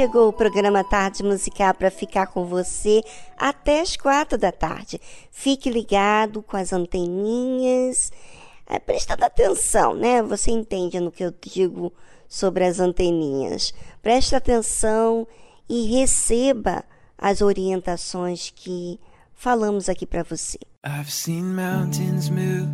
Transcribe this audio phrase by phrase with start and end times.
[0.00, 3.02] Chegou o programa Tarde Musical para ficar com você
[3.36, 4.98] até as quatro da tarde.
[5.30, 8.10] Fique ligado com as anteninhas,
[8.66, 10.22] é, prestando atenção, né?
[10.22, 11.92] Você entende no que eu digo
[12.26, 13.74] sobre as anteninhas.
[14.00, 15.28] Preste atenção
[15.68, 16.82] e receba
[17.18, 18.98] as orientações que
[19.34, 20.58] falamos aqui para você.
[20.82, 22.70] I've seen mountains move,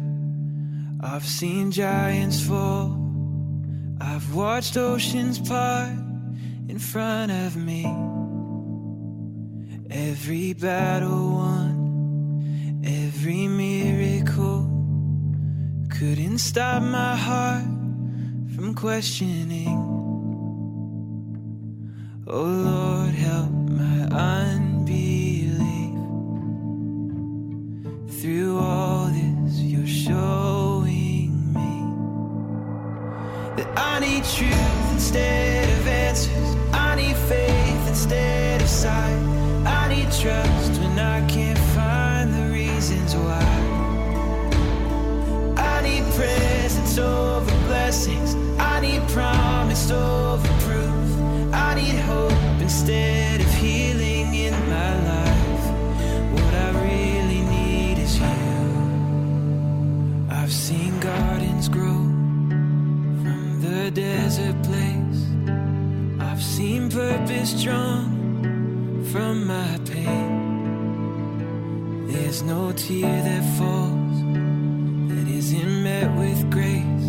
[1.03, 2.97] I've seen giants fall,
[4.01, 6.07] I've watched oceans part.
[6.69, 7.85] In front of me.
[9.91, 14.63] Every battle won, every miracle
[15.89, 17.65] couldn't stop my heart
[18.55, 19.69] from questioning.
[22.27, 25.63] Oh Lord, help my unbelief.
[28.21, 30.66] Through all this, you're showing me
[33.57, 36.57] that I need truth instead of answers.
[36.73, 39.17] I need faith instead of sight.
[39.65, 43.47] I need trust when I can't find the reasons why.
[45.57, 48.35] I need presence over blessings.
[48.59, 51.55] I need promise over proof.
[51.55, 53.41] I need hope instead
[63.87, 65.21] the desert place.
[66.19, 71.29] I've seen purpose drawn from my pain.
[72.09, 74.19] There's no tear that falls
[75.11, 77.09] that isn't met with grace.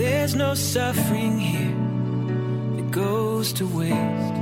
[0.00, 1.76] There's no suffering here
[2.76, 4.36] that goes to waste.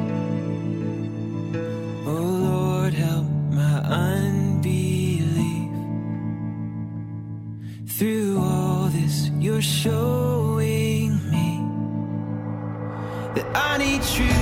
[2.07, 3.79] Oh Lord, help my
[4.13, 5.73] unbelief.
[7.99, 8.32] Through
[8.93, 11.65] this, you're showing me
[13.35, 14.42] that I need truth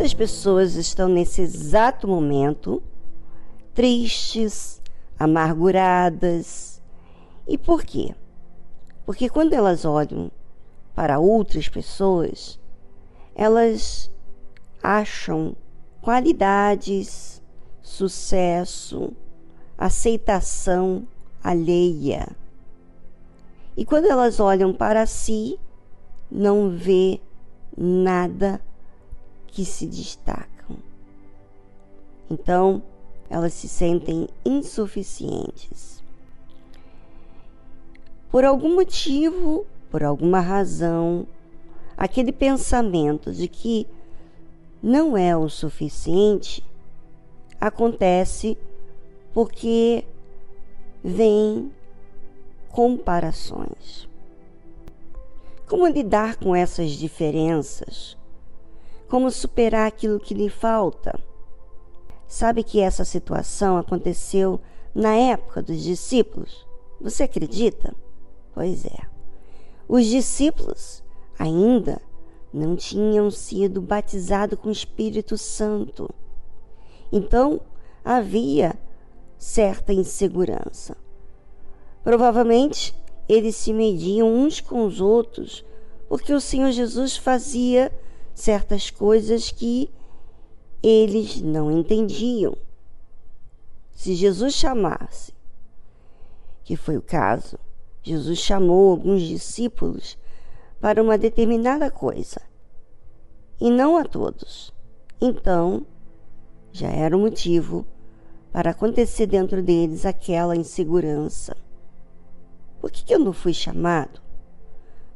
[0.00, 2.82] Quantas pessoas estão nesse exato momento
[3.74, 4.80] tristes,
[5.18, 6.80] amarguradas?
[7.46, 8.14] E por quê?
[9.04, 10.30] Porque quando elas olham
[10.94, 12.58] para outras pessoas,
[13.34, 14.10] elas
[14.82, 15.54] acham
[16.00, 17.42] qualidades,
[17.82, 19.12] sucesso,
[19.76, 21.06] aceitação
[21.44, 22.26] alheia.
[23.76, 25.60] E quando elas olham para si,
[26.30, 27.20] não vê
[27.76, 28.62] nada
[29.52, 30.76] que se destacam.
[32.30, 32.82] Então,
[33.28, 36.02] elas se sentem insuficientes.
[38.30, 41.26] Por algum motivo, por alguma razão,
[41.96, 43.86] aquele pensamento de que
[44.82, 46.64] não é o suficiente
[47.60, 48.56] acontece
[49.34, 50.04] porque
[51.02, 51.70] vem
[52.70, 54.08] comparações.
[55.68, 58.16] Como lidar com essas diferenças?
[59.10, 61.18] Como superar aquilo que lhe falta?
[62.28, 64.60] Sabe que essa situação aconteceu
[64.94, 66.64] na época dos discípulos?
[67.00, 67.92] Você acredita?
[68.54, 69.00] Pois é.
[69.88, 71.02] Os discípulos
[71.36, 72.00] ainda
[72.54, 76.08] não tinham sido batizados com o Espírito Santo.
[77.10, 77.60] Então,
[78.04, 78.78] havia
[79.36, 80.96] certa insegurança.
[82.04, 82.94] Provavelmente
[83.28, 85.64] eles se mediam uns com os outros,
[86.08, 87.90] porque o Senhor Jesus fazia
[88.34, 89.90] certas coisas que
[90.82, 92.56] eles não entendiam.
[93.92, 95.32] Se Jesus chamasse,
[96.64, 97.58] que foi o caso,
[98.02, 100.16] Jesus chamou alguns discípulos
[100.80, 102.40] para uma determinada coisa,
[103.60, 104.72] e não a todos.
[105.20, 105.84] Então,
[106.72, 107.84] já era o motivo
[108.52, 111.56] para acontecer dentro deles aquela insegurança.
[112.80, 114.20] Por que, que eu não fui chamado?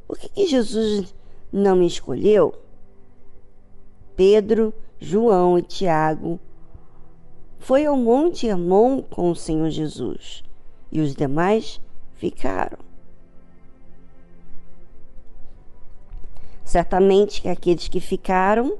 [0.07, 1.13] Por que, que Jesus
[1.51, 2.53] não me escolheu?
[4.15, 6.39] Pedro, João e Tiago
[7.59, 10.43] foi ao Monte Hermon com o Senhor Jesus
[10.91, 11.81] e os demais
[12.13, 12.77] ficaram.
[16.63, 18.77] Certamente que aqueles que ficaram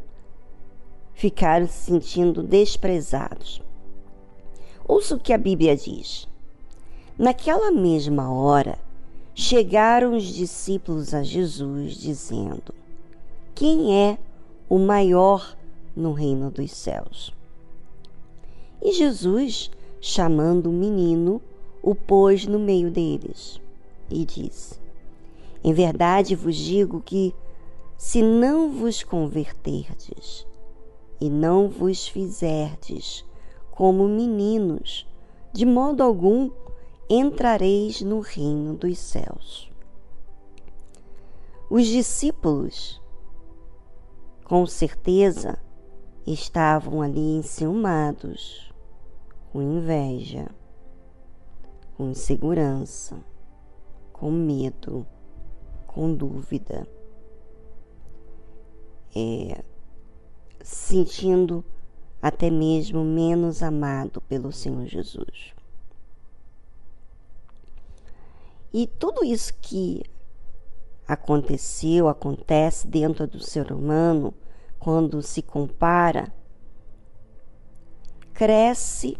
[1.13, 3.61] ficaram se sentindo desprezados.
[4.87, 6.27] Ouça o que a Bíblia diz.
[7.17, 8.77] Naquela mesma hora,
[9.33, 12.73] chegaram os discípulos a Jesus, dizendo:
[13.53, 14.17] Quem é
[14.69, 15.55] o maior
[15.95, 17.33] no reino dos céus?
[18.81, 21.41] E Jesus, chamando o menino,
[21.81, 23.61] o pôs no meio deles
[24.09, 24.79] e disse:
[25.63, 27.33] Em verdade vos digo que,
[27.97, 30.45] se não vos converterdes
[31.19, 33.25] e não vos fizerdes
[33.71, 35.07] como meninos,
[35.53, 36.49] de modo algum
[37.09, 39.69] entrareis no reino dos céus.
[41.69, 43.01] Os discípulos,
[44.45, 45.57] com certeza,
[46.25, 48.71] estavam ali enciumados,
[49.51, 50.47] com inveja,
[51.97, 53.17] com insegurança,
[54.13, 55.03] com medo,
[55.87, 56.87] com dúvida,
[59.15, 59.63] é,
[60.61, 61.65] sentindo
[62.21, 65.55] até mesmo menos amado pelo Senhor Jesus.
[68.71, 70.03] E tudo isso que
[71.07, 74.33] aconteceu, acontece dentro do ser humano,
[74.79, 76.31] quando se compara,
[78.33, 79.17] cresce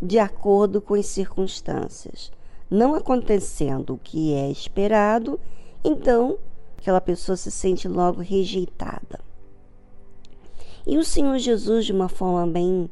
[0.00, 2.32] de acordo com as circunstâncias.
[2.70, 5.38] Não acontecendo o que é esperado,
[5.84, 6.38] então
[6.78, 9.20] aquela pessoa se sente logo rejeitada.
[10.84, 12.90] E o Senhor Jesus, de uma forma bem,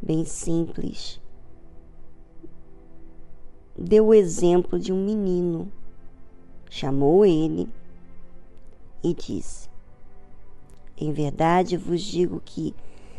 [0.00, 1.20] bem simples,
[3.76, 5.72] deu o exemplo de um menino.
[6.68, 7.68] Chamou ele
[9.02, 9.68] e disse:
[10.96, 12.74] Em verdade vos digo que,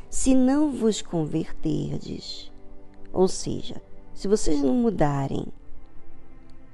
[0.09, 2.51] se não vos converterdes,
[3.11, 3.81] ou seja,
[4.13, 5.45] se vocês não mudarem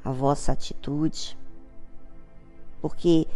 [0.03, 1.37] a vossa atitude,
[2.81, 3.27] porque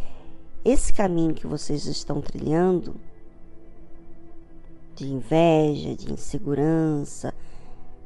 [0.65, 2.96] esse caminho que vocês estão trilhando,
[4.96, 7.34] de inveja, de insegurança,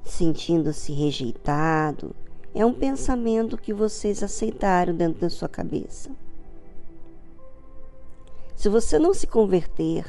[0.04, 2.16] sentindo-se rejeitado,
[2.54, 6.12] é um pensamento que vocês aceitaram dentro da sua cabeça.
[8.56, 10.06] Se você não se converter,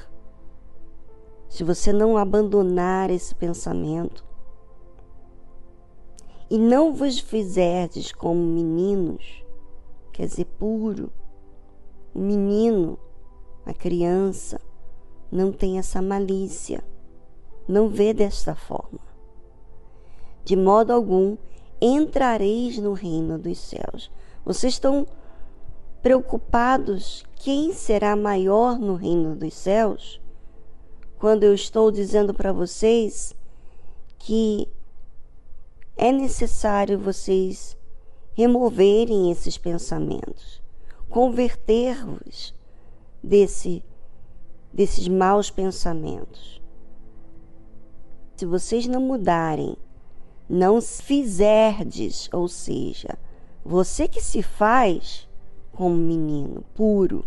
[1.49, 4.25] se você não abandonar esse pensamento
[6.51, 9.43] e não vos fizerdes como meninos,
[10.13, 11.11] quer dizer, puro,
[12.15, 12.99] o menino,
[13.65, 14.61] a criança,
[15.31, 16.85] não tem essa malícia,
[17.67, 19.01] não vê desta forma.
[20.45, 21.37] De modo algum
[21.85, 24.09] entrareis no reino dos céus.
[24.45, 25.05] Vocês estão
[26.01, 30.21] preocupados quem será maior no reino dos céus?
[31.19, 33.35] Quando eu estou dizendo para vocês
[34.17, 34.69] que
[35.97, 37.77] é necessário vocês
[38.35, 40.63] removerem esses pensamentos,
[41.09, 42.55] converter-vos
[43.23, 43.85] desse,
[44.73, 46.63] desses maus pensamentos.
[48.37, 49.77] Se vocês não mudarem
[50.53, 53.19] não fizerdes, ou seja,
[53.65, 55.27] você que se faz
[55.73, 57.25] como menino puro,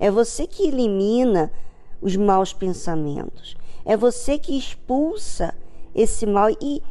[0.00, 1.52] é você que elimina
[2.00, 5.54] os maus pensamentos, é você que expulsa
[5.94, 6.82] esse mal e,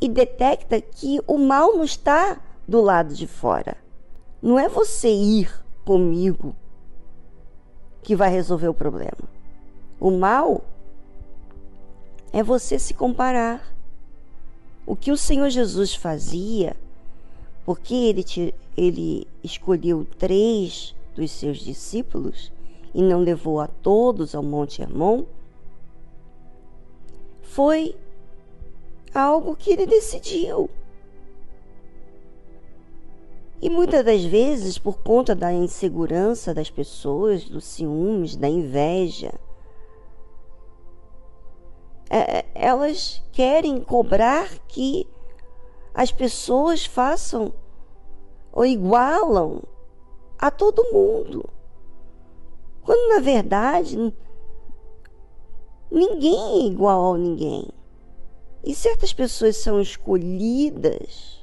[0.00, 3.76] e detecta que o mal não está do lado de fora.
[4.42, 5.48] Não é você ir
[5.84, 6.56] comigo
[8.02, 9.30] que vai resolver o problema.
[10.00, 10.64] O mal
[12.32, 13.72] é você se comparar
[14.86, 16.76] o que o Senhor Jesus fazia,
[17.64, 22.50] porque ele, ele escolheu três dos seus discípulos
[22.94, 25.24] e não levou a todos ao Monte Hermon,
[27.42, 27.94] foi
[29.14, 30.68] algo que ele decidiu.
[33.60, 39.32] E muitas das vezes, por conta da insegurança das pessoas, dos ciúmes, da inveja,
[42.14, 45.08] é, elas querem cobrar que
[45.94, 47.52] as pessoas façam
[48.52, 49.62] ou igualam
[50.38, 51.48] a todo mundo.
[52.82, 54.14] Quando na verdade
[55.90, 57.68] ninguém é igual a ninguém.
[58.62, 61.42] E certas pessoas são escolhidas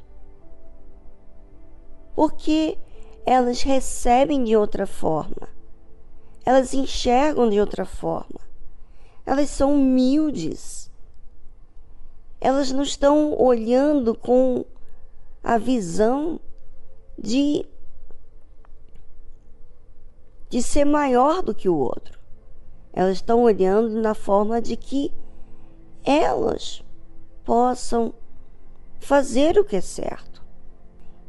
[2.16, 2.78] porque
[3.26, 5.48] elas recebem de outra forma,
[6.46, 8.42] elas enxergam de outra forma,
[9.30, 10.90] elas são humildes,
[12.42, 14.66] elas não estão olhando com
[15.44, 16.40] a visão
[17.16, 17.64] de
[20.50, 22.18] de ser maior do que o outro.
[22.92, 25.14] Elas estão olhando na forma de que
[26.04, 26.84] elas
[27.46, 28.16] possam
[29.00, 30.44] fazer o que é certo.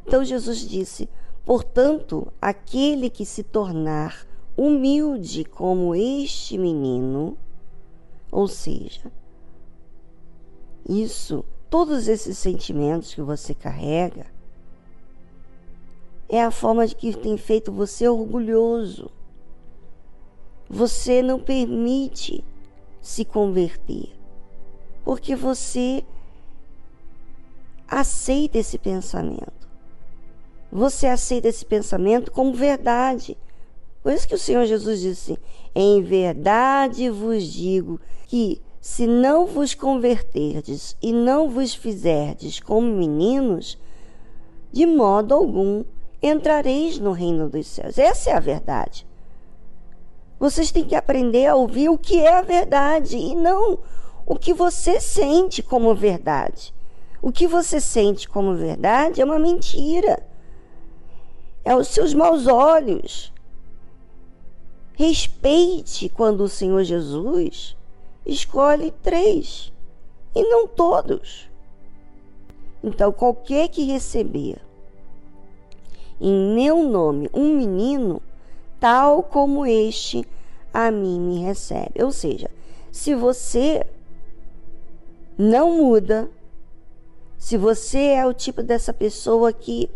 [0.07, 1.07] Então Jesus disse:
[1.45, 4.27] Portanto, aquele que se tornar
[4.57, 7.37] humilde como este menino,
[8.31, 9.11] ou seja,
[10.89, 14.27] isso, todos esses sentimentos que você carrega,
[16.29, 19.11] é a forma de que tem feito você orgulhoso.
[20.69, 22.45] Você não permite
[23.01, 24.17] se converter,
[25.05, 26.05] porque você
[27.89, 29.69] aceita esse pensamento.
[30.71, 33.37] Você aceita esse pensamento como verdade.
[34.03, 35.39] Por isso que o Senhor Jesus disse:
[35.75, 43.79] Em verdade vos digo que se não vos converterdes e não vos fizerdes como meninos,
[44.73, 45.85] de modo algum
[46.23, 47.99] entrareis no reino dos céus.
[47.99, 49.07] Essa é a verdade.
[50.39, 53.79] Vocês têm que aprender a ouvir o que é a verdade e não
[54.25, 56.73] o que você sente como verdade.
[57.21, 60.23] O que você sente como verdade é uma mentira.
[61.63, 63.31] É os seus maus olhos.
[65.01, 67.75] Respeite quando o Senhor Jesus
[68.27, 69.73] escolhe três
[70.35, 71.49] e não todos.
[72.85, 74.59] Então, qualquer que receber
[76.21, 78.21] em meu nome um menino,
[78.79, 80.23] tal como este
[80.71, 82.05] a mim me recebe.
[82.05, 82.51] Ou seja,
[82.93, 83.87] se você
[85.39, 86.31] não muda,
[87.39, 89.89] se você é o tipo dessa pessoa que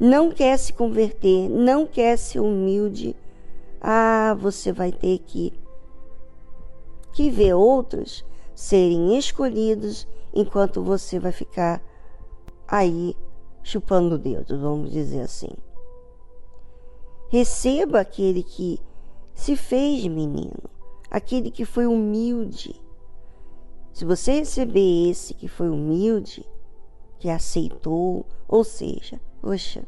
[0.00, 3.14] não quer se converter, não quer ser humilde,
[3.80, 5.52] ah, você vai ter que
[7.12, 11.82] que ver outros serem escolhidos enquanto você vai ficar
[12.68, 13.16] aí
[13.62, 15.50] chupando o dedo, vamos dizer assim.
[17.28, 18.80] Receba aquele que
[19.34, 20.70] se fez menino,
[21.10, 22.80] aquele que foi humilde.
[23.92, 26.46] Se você receber esse que foi humilde,
[27.18, 29.84] que aceitou, ou seja, poxa,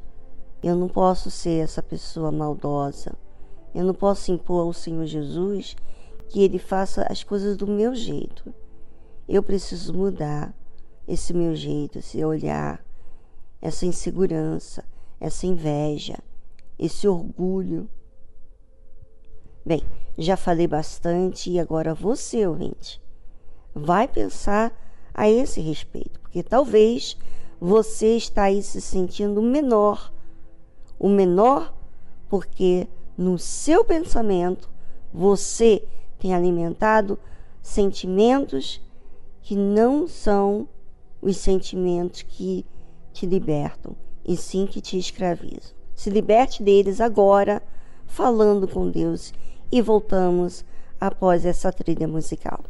[0.62, 3.16] eu não posso ser essa pessoa maldosa.
[3.74, 5.76] Eu não posso impor ao Senhor Jesus
[6.28, 8.54] que ele faça as coisas do meu jeito.
[9.28, 10.54] Eu preciso mudar
[11.06, 12.84] esse meu jeito, esse olhar,
[13.60, 14.84] essa insegurança,
[15.20, 16.18] essa inveja,
[16.78, 17.88] esse orgulho.
[19.64, 19.82] Bem,
[20.18, 23.00] já falei bastante e agora você, ouvinte,
[23.74, 24.72] vai pensar
[25.14, 27.16] a esse respeito, porque talvez
[27.60, 30.12] você está aí se sentindo menor,
[30.98, 31.72] o menor
[32.28, 34.70] porque no seu pensamento
[35.12, 35.84] você
[36.18, 37.18] tem alimentado
[37.60, 38.80] sentimentos
[39.40, 40.68] que não são
[41.20, 42.64] os sentimentos que
[43.12, 43.94] te libertam,
[44.24, 45.72] e sim que te escravizam.
[45.94, 47.62] Se liberte deles agora,
[48.06, 49.32] falando com Deus,
[49.70, 50.64] e voltamos
[51.00, 52.60] após essa trilha musical.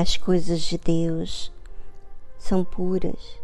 [0.00, 1.52] As coisas de Deus
[2.38, 3.38] são puras.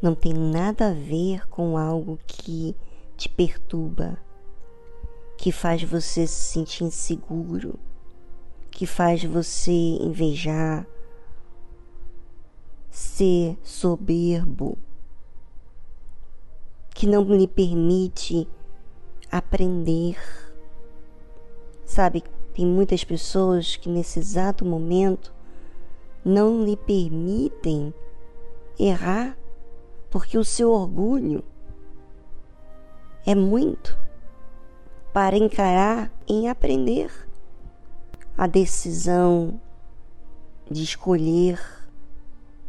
[0.00, 2.74] Não tem nada a ver com algo que
[3.14, 4.16] te perturba,
[5.36, 7.78] que faz você se sentir inseguro,
[8.70, 10.86] que faz você invejar,
[12.88, 14.78] ser soberbo,
[16.94, 18.48] que não lhe permite
[19.30, 20.16] aprender.
[21.84, 22.24] Sabe,
[22.58, 25.32] tem muitas pessoas que nesse exato momento
[26.24, 27.94] não lhe permitem
[28.76, 29.38] errar
[30.10, 31.44] porque o seu orgulho
[33.24, 33.96] é muito
[35.12, 37.12] para encarar em aprender.
[38.36, 39.60] A decisão
[40.68, 41.60] de escolher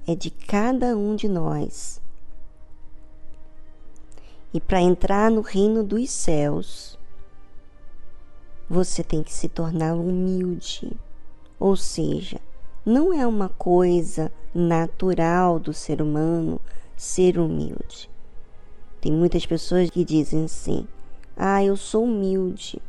[0.05, 1.99] é de cada um de nós.
[4.53, 6.98] E para entrar no reino dos céus,
[8.69, 10.91] você tem que se tornar humilde.
[11.59, 12.39] Ou seja,
[12.85, 16.61] não é uma coisa natural do ser humano
[16.95, 18.09] ser humilde.
[19.01, 20.87] Tem muitas pessoas que dizem assim:
[21.35, 22.81] Ah, eu sou humilde.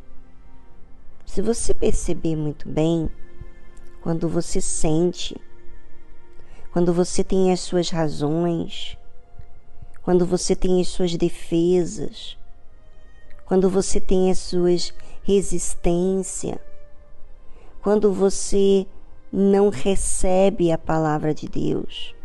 [1.25, 3.09] Se você perceber muito bem,
[4.03, 5.41] quando você sente,
[6.73, 8.99] quando você tem as suas razões,
[10.03, 12.37] quando você tem as suas defesas,
[13.45, 14.93] quando você tem as suas
[15.31, 16.59] resistências,
[17.81, 18.85] quando você
[19.33, 22.17] não recebe a palavra de Deus,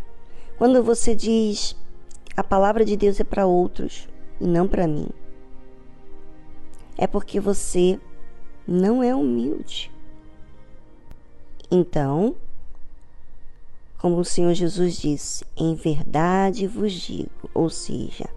[0.58, 1.76] quando você diz
[2.36, 4.10] a palavra de Deus é para outros
[4.42, 5.08] e não para mim,
[6.98, 8.00] é porque você
[8.68, 9.92] não é humilde.
[11.70, 12.36] Então,
[14.00, 18.28] como o Senhor Jesus disse, em verdade vos digo, ou seja,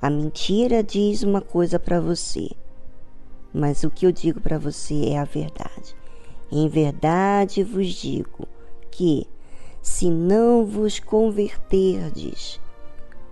[0.00, 2.48] a mentira diz uma coisa para você,
[3.52, 5.94] mas o que eu digo para você é a verdade.
[6.50, 8.46] Em verdade vos digo
[8.90, 9.26] que,
[9.80, 12.60] se não vos converterdes,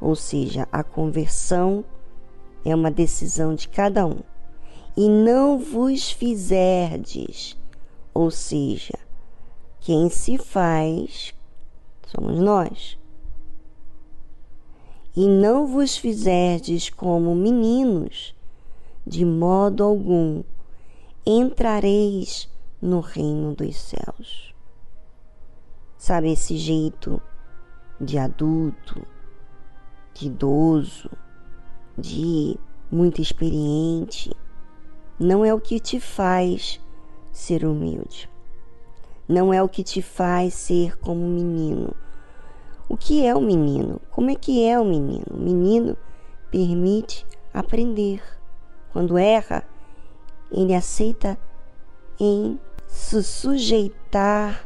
[0.00, 1.84] ou seja, a conversão
[2.64, 4.20] é uma decisão de cada um,
[4.96, 7.56] e não vos fizerdes,
[8.12, 8.98] ou seja,
[9.80, 11.34] quem se faz
[12.06, 12.98] somos nós.
[15.16, 18.34] E não vos fizerdes como meninos,
[19.10, 20.44] de modo algum
[21.26, 22.48] entrareis
[22.80, 24.54] no reino dos céus.
[25.98, 27.20] Sabe esse jeito
[28.00, 29.02] de adulto,
[30.14, 31.10] de idoso,
[31.98, 32.56] de
[32.90, 34.30] muito experiente,
[35.18, 36.80] não é o que te faz
[37.32, 38.30] ser humilde
[39.30, 41.94] não é o que te faz ser como um menino.
[42.88, 44.00] O que é o menino?
[44.10, 45.24] Como é que é o menino?
[45.30, 45.96] O menino
[46.50, 48.20] permite aprender.
[48.92, 49.64] Quando erra,
[50.50, 51.38] ele aceita
[52.18, 54.64] em se sujeitar,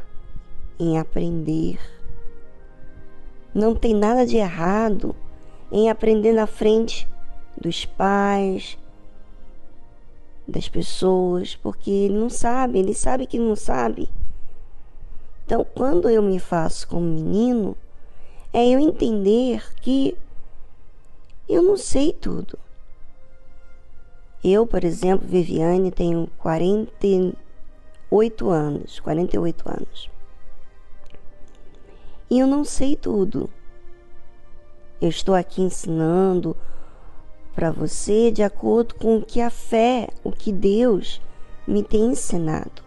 [0.79, 1.79] em aprender.
[3.53, 5.15] Não tem nada de errado
[5.71, 7.07] em aprender na frente
[7.59, 8.77] dos pais,
[10.47, 14.09] das pessoas, porque ele não sabe, ele sabe que não sabe.
[15.45, 17.77] Então, quando eu me faço como menino,
[18.51, 20.17] é eu entender que
[21.47, 22.57] eu não sei tudo.
[24.47, 30.09] Eu, por exemplo, Viviane, tenho 48 anos, 48 anos.
[32.29, 33.49] E eu não sei tudo.
[35.01, 36.55] Eu estou aqui ensinando
[37.53, 41.21] para você de acordo com o que a fé, o que Deus
[41.67, 42.85] me tem ensinado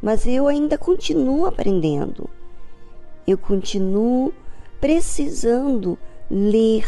[0.00, 2.28] mas eu ainda continuo aprendendo.
[3.26, 4.32] Eu continuo
[4.80, 5.98] precisando
[6.30, 6.86] ler,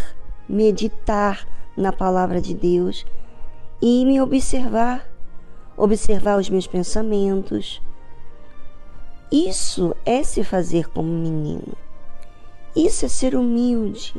[0.49, 3.05] meditar na palavra de Deus
[3.81, 5.09] e me observar,
[5.77, 7.81] observar os meus pensamentos.
[9.33, 11.77] Isso é se fazer como menino.
[12.75, 14.15] Isso é ser humilde.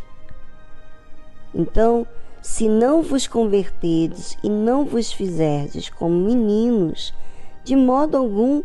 [1.53, 2.07] Então,
[2.41, 7.13] se não vos converterdes e não vos fizerdes como meninos,
[7.63, 8.63] de modo algum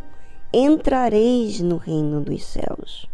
[0.51, 3.07] entrareis no reino dos céus.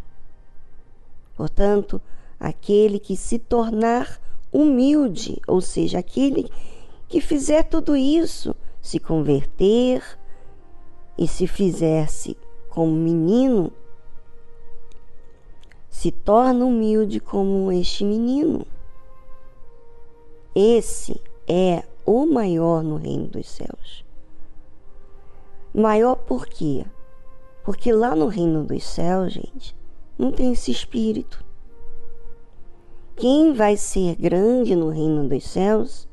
[1.35, 1.99] Portanto,
[2.39, 4.19] aquele que se tornar
[4.51, 6.49] humilde, ou seja, aquele
[7.13, 10.03] que fizer tudo isso, se converter
[11.15, 12.35] e se fizesse
[12.67, 13.71] como menino,
[15.87, 18.65] se torna humilde como este menino.
[20.55, 24.03] Esse é o maior no reino dos céus.
[25.71, 26.83] Maior por quê?
[27.63, 29.75] Porque lá no reino dos céus, gente,
[30.17, 31.45] não tem esse espírito.
[33.15, 36.11] Quem vai ser grande no reino dos céus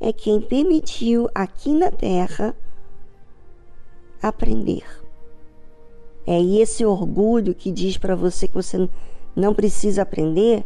[0.00, 2.54] é quem permitiu aqui na terra
[4.22, 4.84] aprender.
[6.26, 8.88] É esse orgulho que diz para você que você
[9.34, 10.64] não precisa aprender,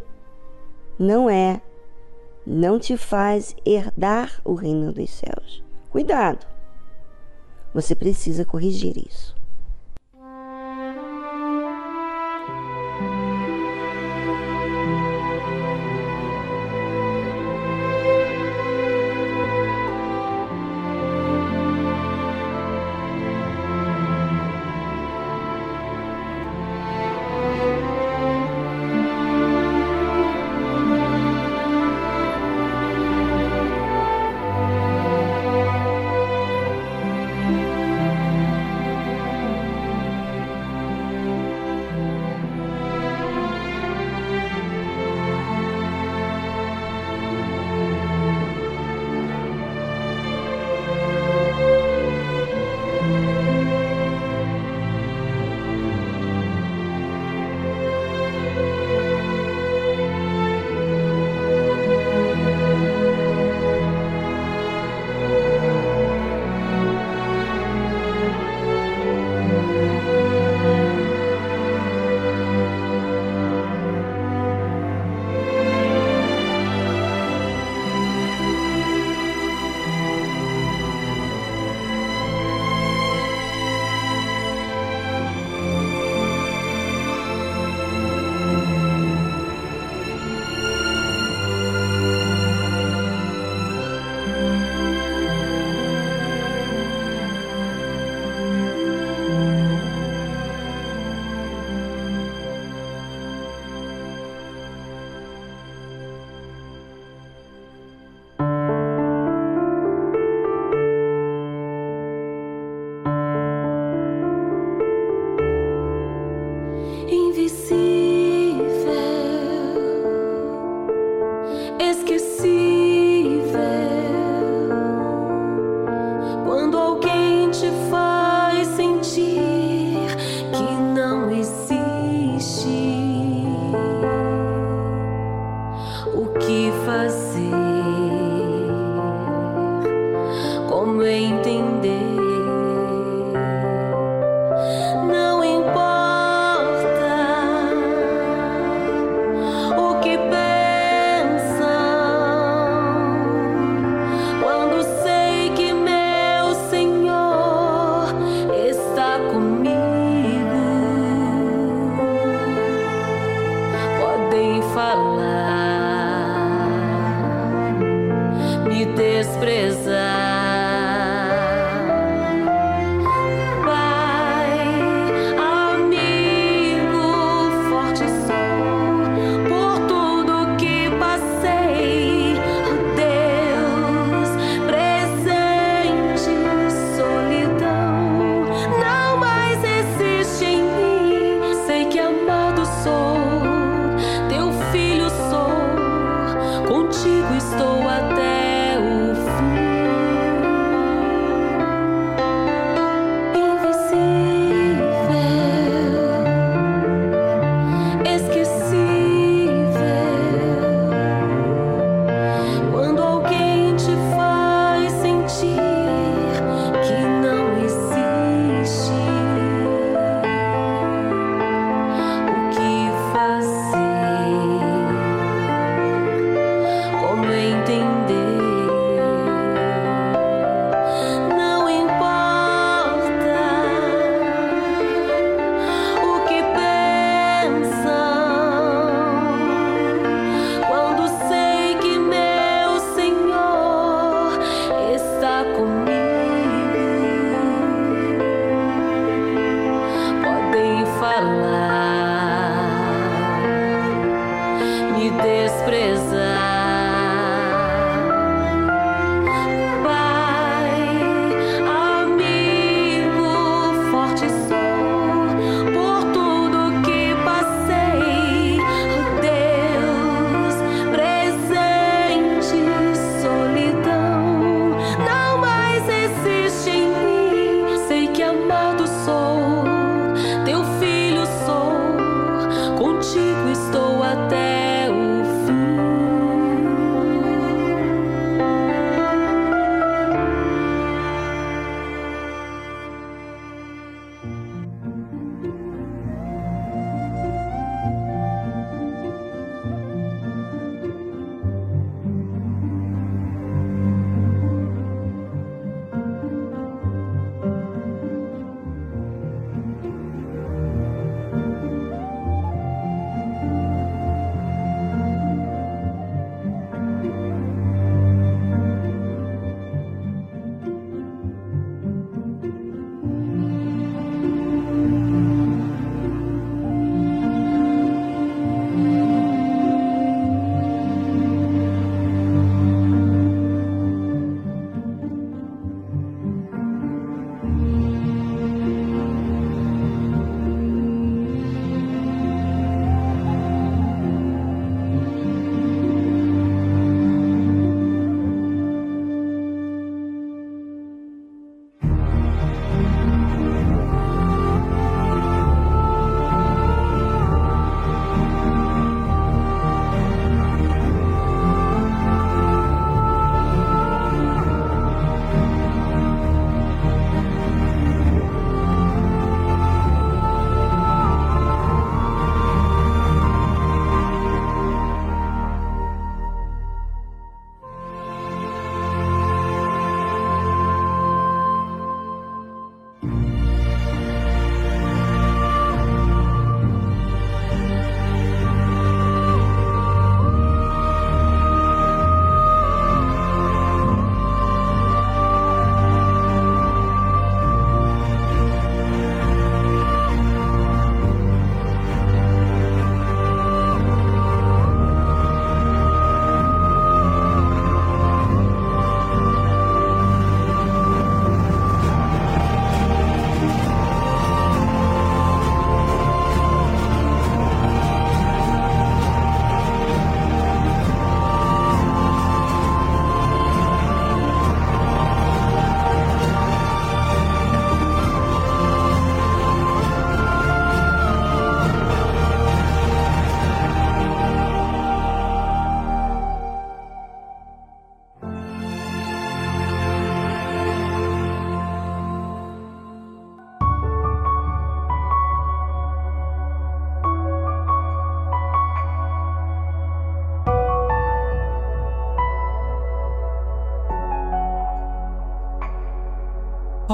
[0.99, 1.61] não é,
[2.47, 5.63] não te faz herdar o reino dos céus.
[5.91, 6.47] Cuidado.
[7.73, 9.32] Você precisa corrigir isso.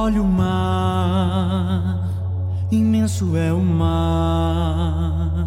[0.09, 2.09] Olha o mar,
[2.73, 5.47] imenso é o mar.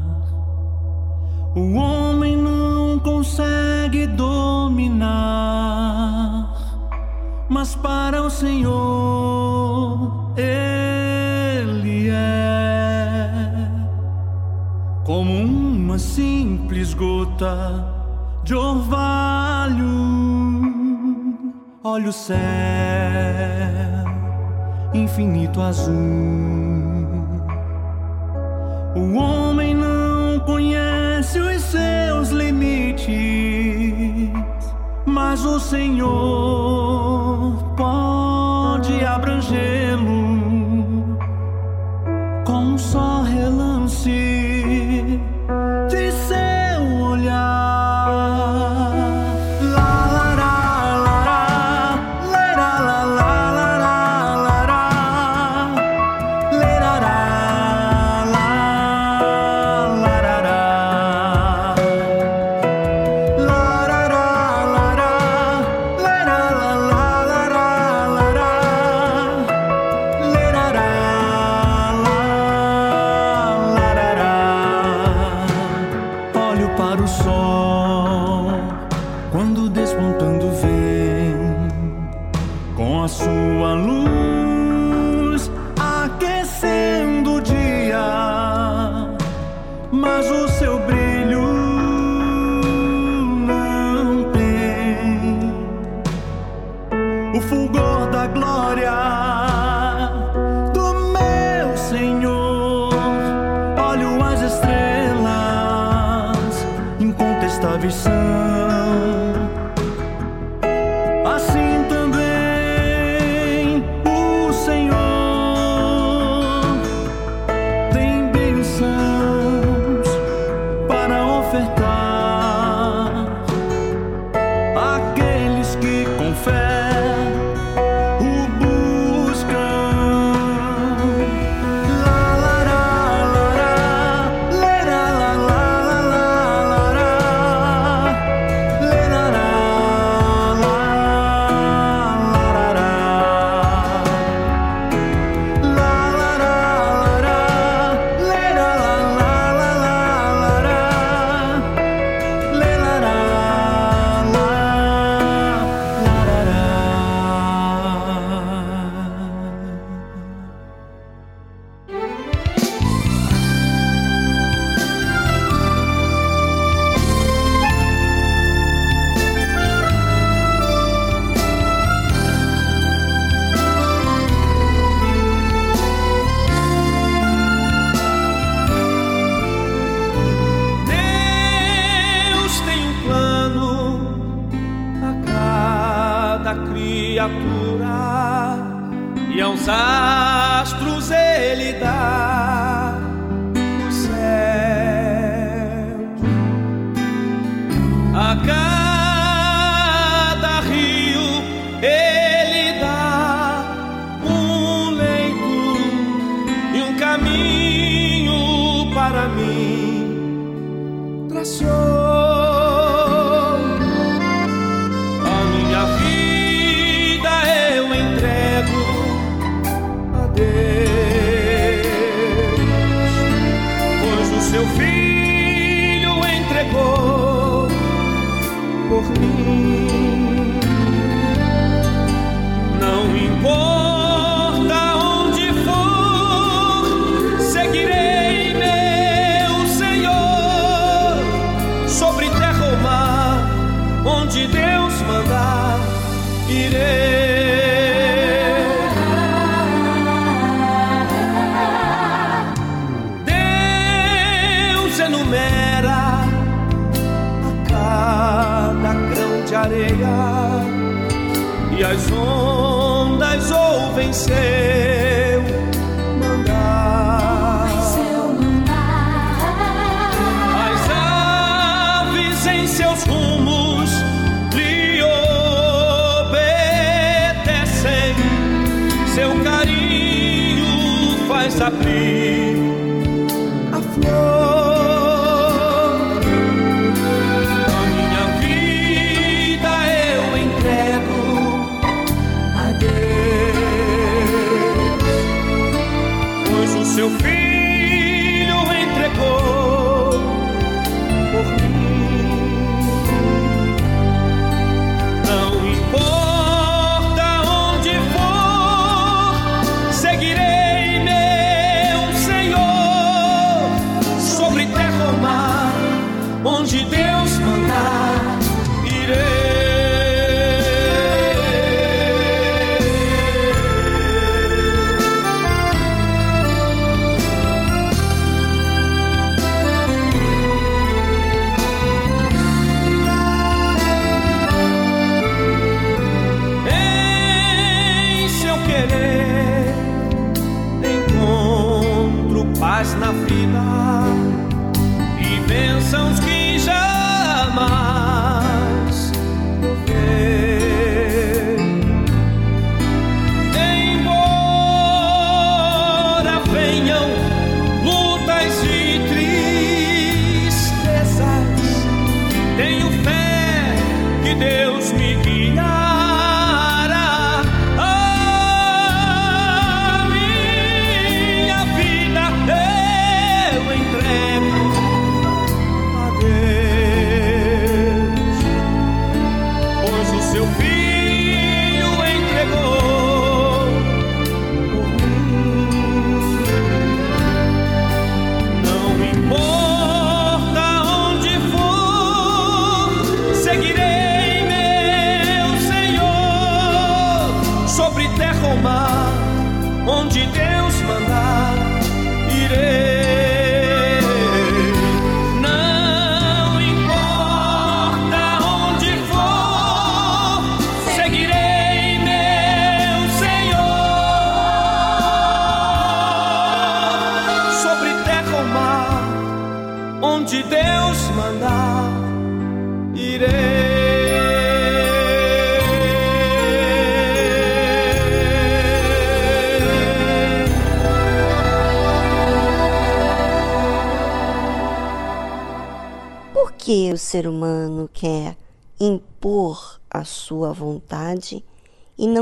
[1.55, 5.07] O homem não consegue dominar,
[7.49, 13.67] mas para o Senhor ele é
[15.03, 17.83] como uma simples gota
[18.43, 19.89] de orvalho.
[21.83, 23.80] Olha o céu
[25.11, 25.93] infinito azul.
[28.95, 33.11] O homem não conhece os seus limites,
[35.05, 36.90] mas o Senhor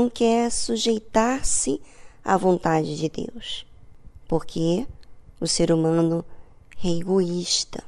[0.00, 1.78] não quer sujeitar-se
[2.24, 3.66] à vontade de Deus?
[4.26, 4.86] Porque
[5.38, 6.24] o ser humano
[6.82, 7.84] é egoísta,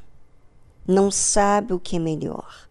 [0.86, 2.68] não sabe o que é melhor.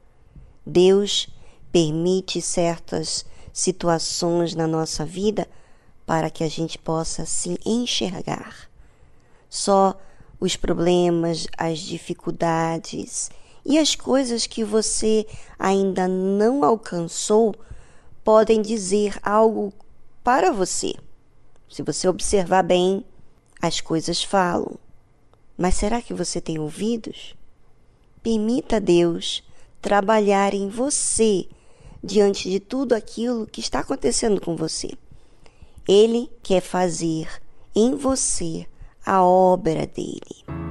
[0.63, 1.27] Deus
[1.71, 5.47] permite certas situações na nossa vida
[6.05, 8.69] para que a gente possa se enxergar.
[9.49, 9.99] Só
[10.39, 13.31] os problemas, as dificuldades
[13.65, 15.25] e as coisas que você
[15.57, 17.55] ainda não alcançou
[18.23, 19.73] podem dizer algo
[20.23, 20.93] para você.
[21.69, 23.05] Se você observar bem,
[23.61, 24.75] as coisas falam.
[25.57, 27.35] Mas será que você tem ouvidos?
[28.23, 29.43] Permita a Deus
[29.81, 31.47] trabalhar em você
[32.03, 34.91] diante de tudo aquilo que está acontecendo com você.
[35.87, 37.27] Ele quer fazer
[37.75, 38.67] em você
[39.05, 40.70] a obra dele.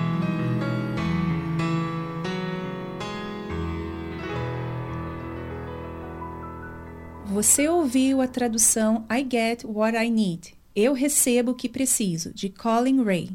[7.41, 10.53] Você ouviu a tradução I Get What I Need.
[10.75, 13.31] Eu recebo o que preciso, de Colin Ray.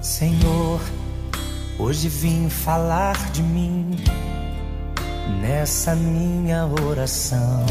[0.00, 0.80] Senhor,
[1.76, 3.96] hoje vim falar de mim
[5.40, 7.66] nessa minha oração.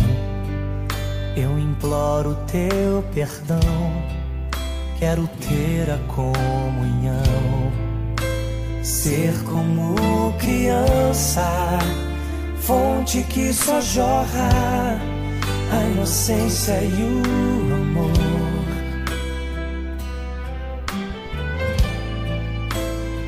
[1.36, 3.60] Eu imploro teu perdão,
[5.00, 7.72] quero ter a comunhão,
[8.84, 11.80] ser como criança,
[12.60, 15.00] fonte que só jorra
[15.72, 18.12] a inocência e o amor.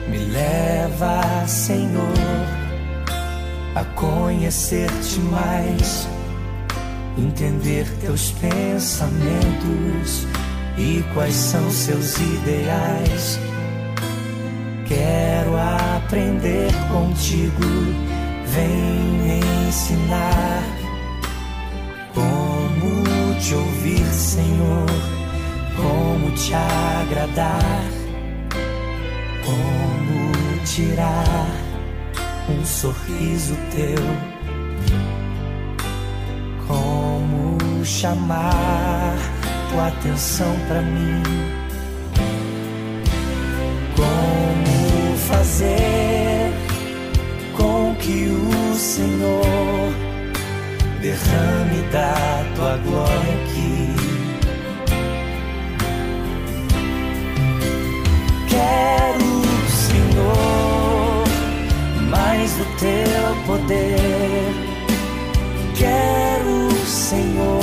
[0.09, 2.13] Me leva, Senhor,
[3.75, 6.07] a conhecer-te mais,
[7.17, 10.27] entender teus pensamentos
[10.77, 13.39] e quais são seus ideais.
[14.87, 15.55] Quero
[15.95, 17.65] aprender contigo,
[18.47, 20.63] vem me ensinar
[22.13, 24.87] como te ouvir, Senhor,
[25.75, 28.03] como te agradar
[29.45, 31.47] como tirar
[32.49, 34.32] um sorriso teu,
[38.03, 39.15] chamar
[39.69, 41.23] tua atenção para mim,
[43.95, 46.51] como fazer
[47.55, 49.93] com que o Senhor
[51.01, 53.95] derrame da tua glória aqui.
[58.49, 59.31] Quero,
[59.87, 61.23] Senhor,
[62.09, 64.73] mais do teu poder.
[65.77, 67.62] Quero, Senhor,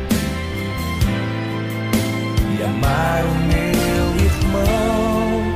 [2.71, 5.53] amar o meu irmão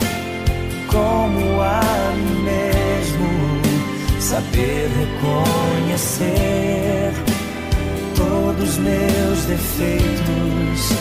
[0.88, 1.82] como a
[2.16, 3.30] mim mesmo.
[4.20, 7.14] Saber reconhecer
[8.16, 10.94] todos os meus defeitos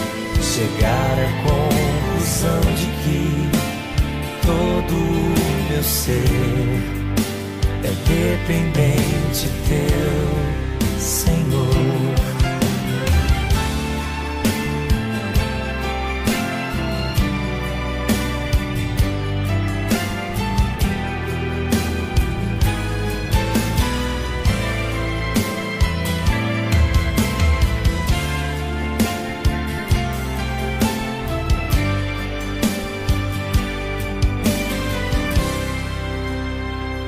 [0.42, 3.48] chegar à conclusão de que
[4.46, 5.34] todo o
[5.70, 6.22] meu ser
[7.82, 10.28] é dependente teu,
[10.98, 12.33] Senhor.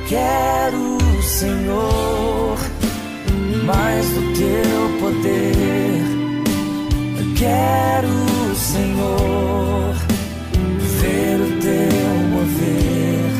[0.09, 2.57] Quero, Senhor,
[3.65, 6.01] mais do teu poder.
[7.37, 9.97] Quero, Senhor,
[11.01, 13.33] ver o teu mover.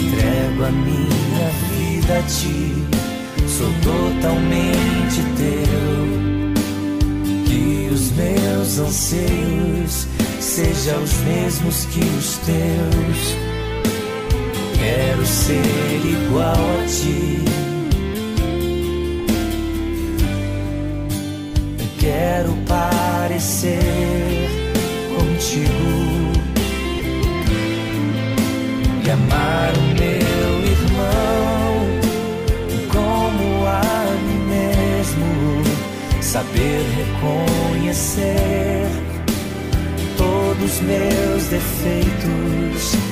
[0.00, 2.74] Entrego a minha vida a ti,
[3.46, 6.02] sou totalmente teu.
[7.46, 10.08] Que os meus anseios
[10.40, 13.51] sejam os mesmos que os teus.
[14.82, 17.38] Quero ser igual a ti.
[22.00, 23.78] Quero parecer
[25.16, 26.32] contigo
[29.06, 31.74] e amar o meu irmão
[32.88, 35.30] como a mim mesmo.
[36.20, 38.88] Saber reconhecer
[40.16, 43.11] todos meus defeitos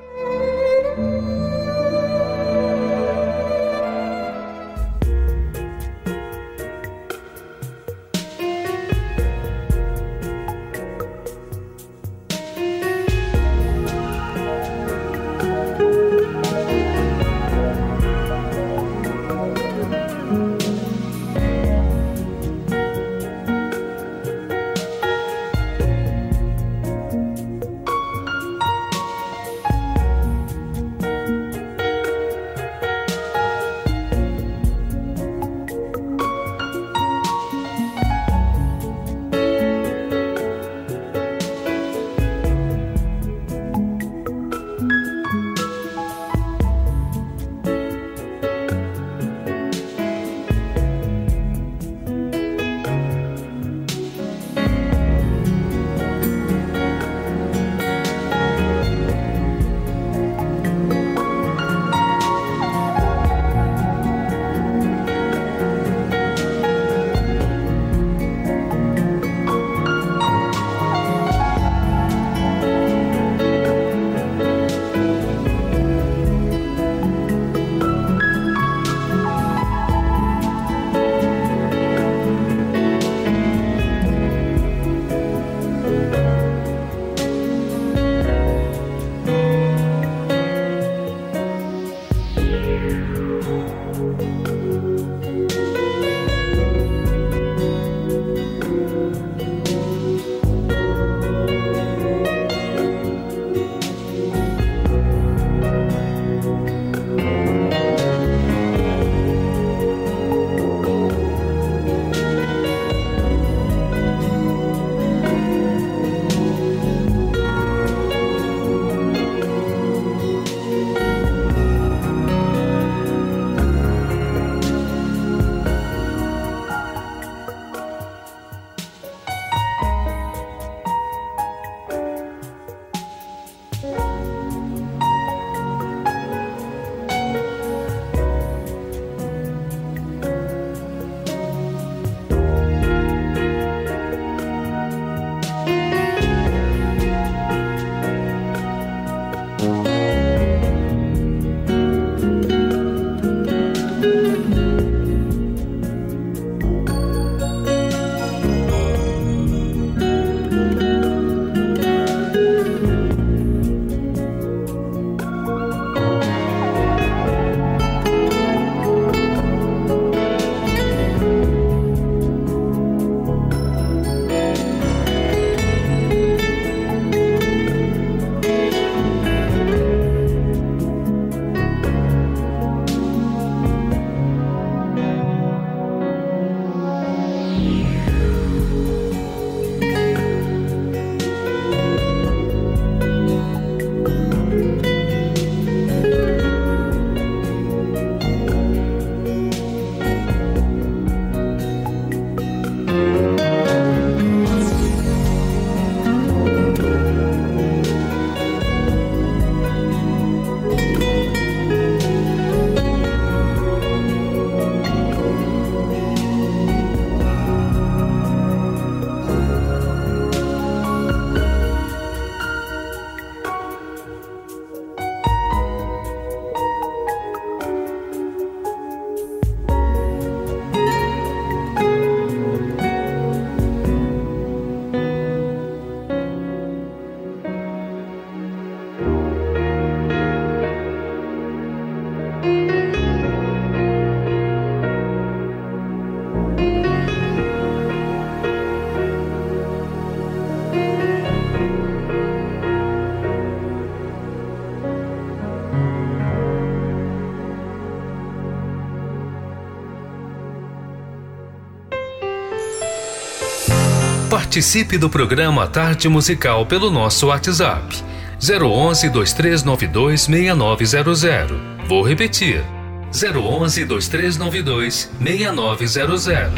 [264.61, 267.95] Participe do programa Tarde Musical pelo nosso WhatsApp
[268.39, 271.57] 011 2392 6900.
[271.87, 272.63] Vou repetir.
[273.11, 276.53] 011 2392 6900.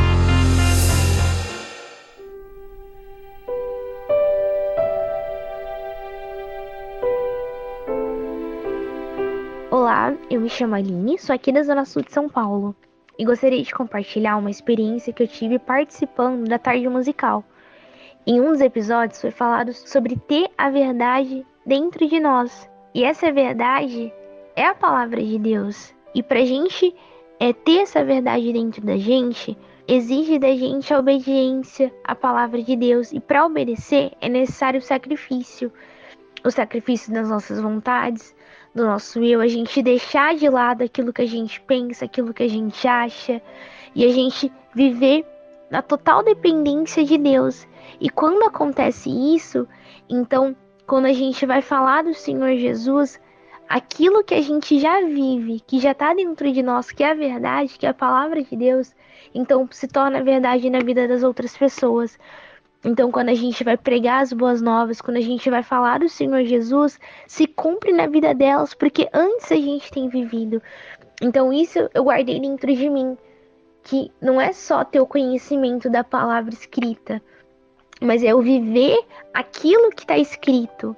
[9.71, 12.75] Olá, eu me chamo Aline, sou aqui da Zona Sul de São Paulo
[13.17, 17.45] e gostaria de compartilhar uma experiência que eu tive participando da tarde musical.
[18.25, 23.29] Em um dos episódios foi falado sobre ter a verdade dentro de nós, e essa
[23.33, 24.13] verdade
[24.55, 25.93] é a palavra de Deus.
[26.15, 26.95] E pra gente
[27.37, 32.77] é, ter essa verdade dentro da gente, exige da gente a obediência à palavra de
[32.77, 35.69] Deus, e para obedecer é necessário o sacrifício.
[36.45, 38.33] O sacrifício das nossas vontades,
[38.73, 42.43] do nosso eu, a gente deixar de lado aquilo que a gente pensa, aquilo que
[42.43, 43.41] a gente acha,
[43.93, 45.25] e a gente viver
[45.69, 47.67] na total dependência de Deus.
[47.99, 49.67] E quando acontece isso,
[50.09, 50.55] então,
[50.85, 53.19] quando a gente vai falar do Senhor Jesus,
[53.67, 57.15] aquilo que a gente já vive, que já está dentro de nós, que é a
[57.15, 58.93] verdade, que é a palavra de Deus,
[59.33, 62.17] então se torna verdade na vida das outras pessoas.
[62.85, 66.09] Então, quando a gente vai pregar as boas novas, quando a gente vai falar do
[66.09, 70.61] Senhor Jesus, se cumpre na vida delas, porque antes a gente tem vivido.
[71.21, 73.17] Então, isso eu guardei dentro de mim,
[73.83, 77.21] que não é só ter o conhecimento da palavra escrita,
[78.03, 78.99] mas é o viver
[79.33, 80.95] aquilo que está escrito.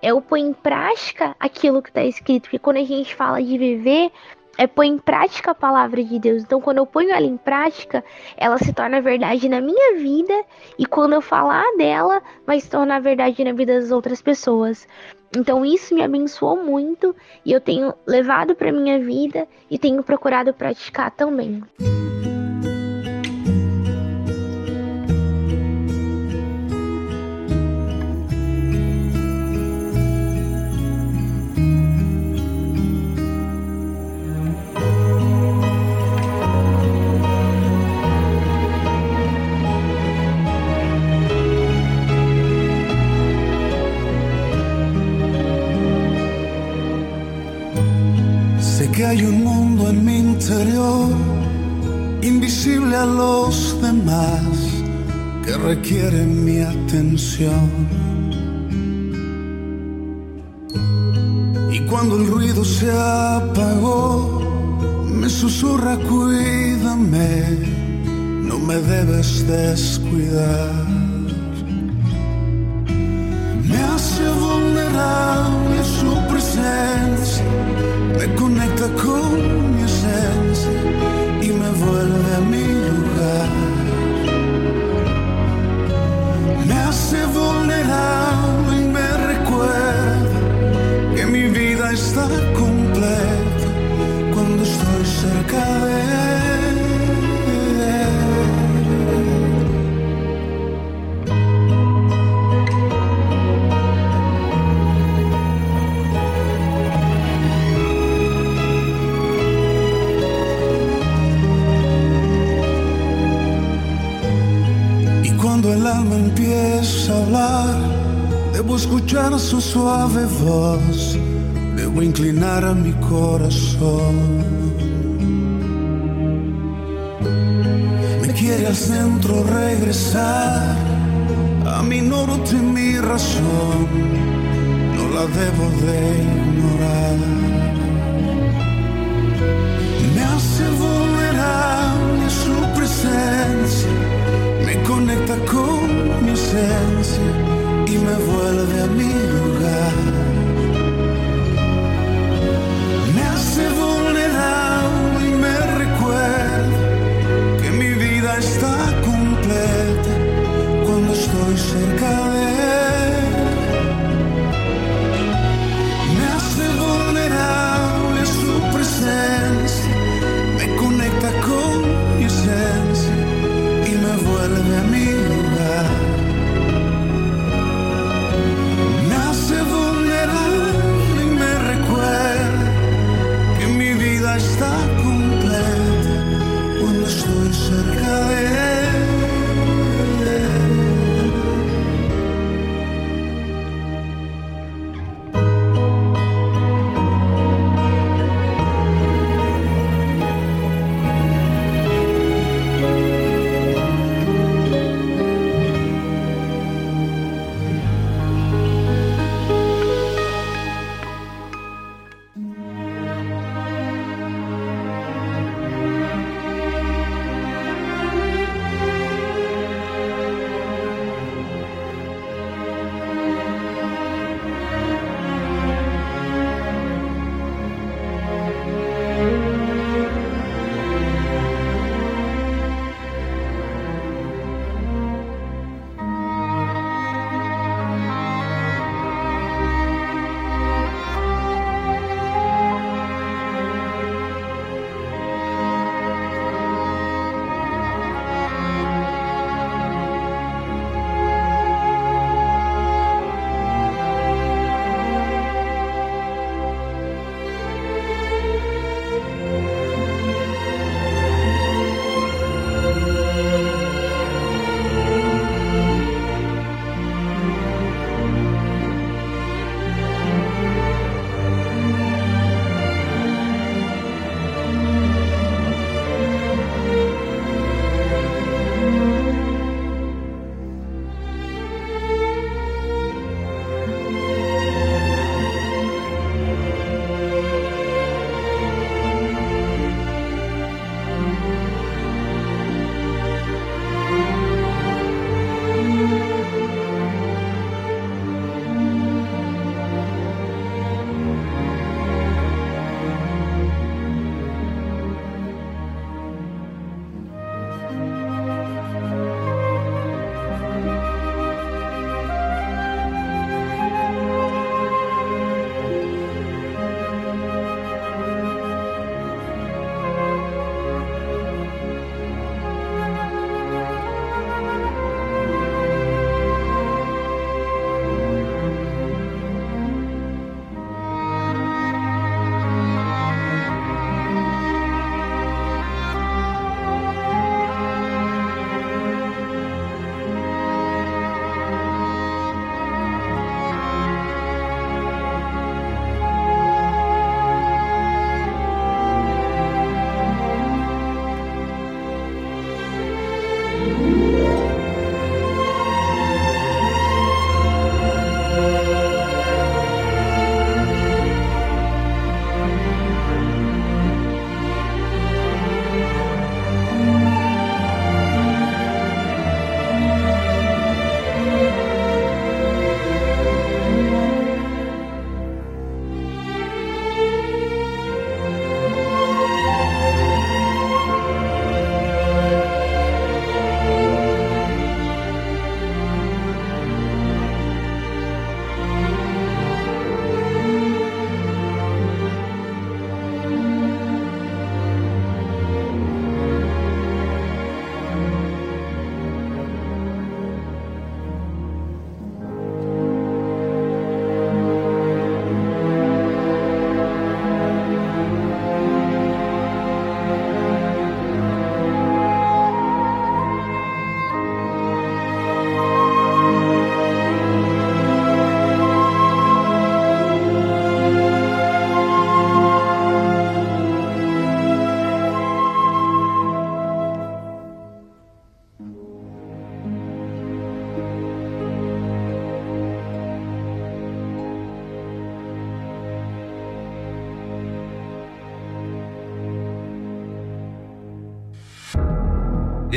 [0.00, 2.44] É o pôr em prática aquilo que está escrito.
[2.44, 4.12] Porque quando a gente fala de viver,
[4.56, 6.42] é pôr em prática a palavra de Deus.
[6.42, 8.04] Então, quando eu ponho ela em prática,
[8.36, 10.34] ela se torna verdade na minha vida,
[10.78, 14.86] e quando eu falar dela, vai se tornar verdade na vida das outras pessoas.
[15.36, 17.14] Então, isso me abençoou muito
[17.44, 21.62] e eu tenho levado para minha vida e tenho procurado praticar também.
[55.64, 57.70] Requiere mi atención.
[61.70, 64.40] Y cuando el ruido se apagó,
[65.06, 67.58] me susurra, cuídame,
[68.42, 70.77] no me debes descuidar.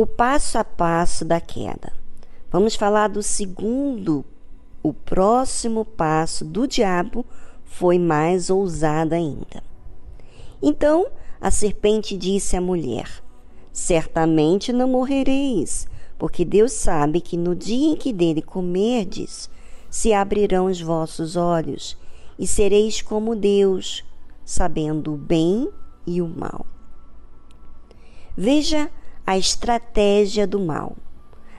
[0.00, 1.92] O passo a passo da queda.
[2.50, 4.24] Vamos falar do segundo.
[4.82, 7.22] O próximo passo do diabo
[7.66, 9.62] foi mais ousado ainda.
[10.62, 13.22] Então a serpente disse à mulher:
[13.74, 15.86] Certamente não morrereis,
[16.18, 19.50] porque Deus sabe que no dia em que dele comerdes,
[19.90, 21.94] se abrirão os vossos olhos,
[22.38, 24.02] e sereis como Deus,
[24.46, 25.68] sabendo o bem
[26.06, 26.64] e o mal.
[28.34, 28.90] Veja
[29.26, 30.96] a estratégia do mal.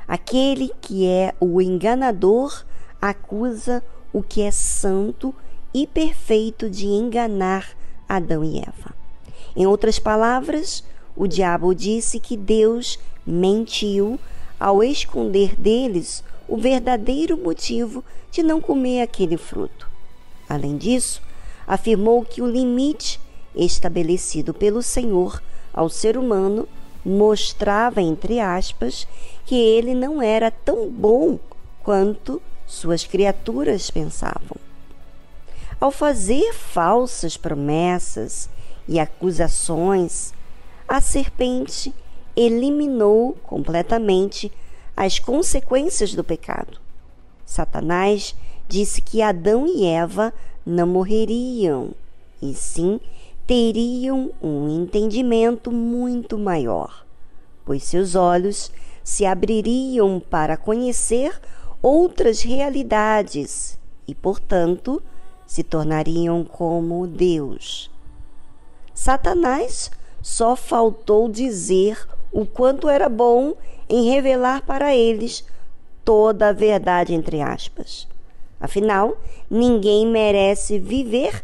[0.07, 2.66] Aquele que é o enganador
[3.01, 5.34] acusa o que é santo
[5.74, 7.76] e perfeito de enganar
[8.07, 8.93] Adão e Eva.
[9.55, 10.84] Em outras palavras,
[11.16, 14.20] o diabo disse que Deus mentiu
[14.59, 19.89] ao esconder deles o verdadeiro motivo de não comer aquele fruto.
[20.47, 21.22] Além disso,
[21.66, 23.20] afirmou que o limite
[23.55, 25.41] estabelecido pelo Senhor
[25.74, 26.68] ao ser humano
[27.03, 29.07] mostrava, entre aspas,
[29.45, 31.39] que ele não era tão bom
[31.83, 34.57] quanto suas criaturas pensavam.
[35.79, 38.49] Ao fazer falsas promessas
[38.87, 40.33] e acusações,
[40.87, 41.93] a serpente
[42.35, 44.51] eliminou completamente
[44.95, 46.79] as consequências do pecado.
[47.45, 48.35] Satanás
[48.67, 50.33] disse que Adão e Eva
[50.65, 51.91] não morreriam,
[52.41, 52.99] e sim
[53.51, 57.05] teriam um entendimento muito maior,
[57.65, 58.71] pois seus olhos
[59.03, 61.37] se abririam para conhecer
[61.81, 63.77] outras realidades
[64.07, 65.03] e, portanto,
[65.45, 67.91] se tornariam como Deus.
[68.93, 69.91] Satanás
[70.21, 73.55] só faltou dizer o quanto era bom
[73.89, 75.43] em revelar para eles
[76.05, 78.07] toda a verdade, entre aspas.
[78.61, 79.17] Afinal,
[79.49, 81.43] ninguém merece viver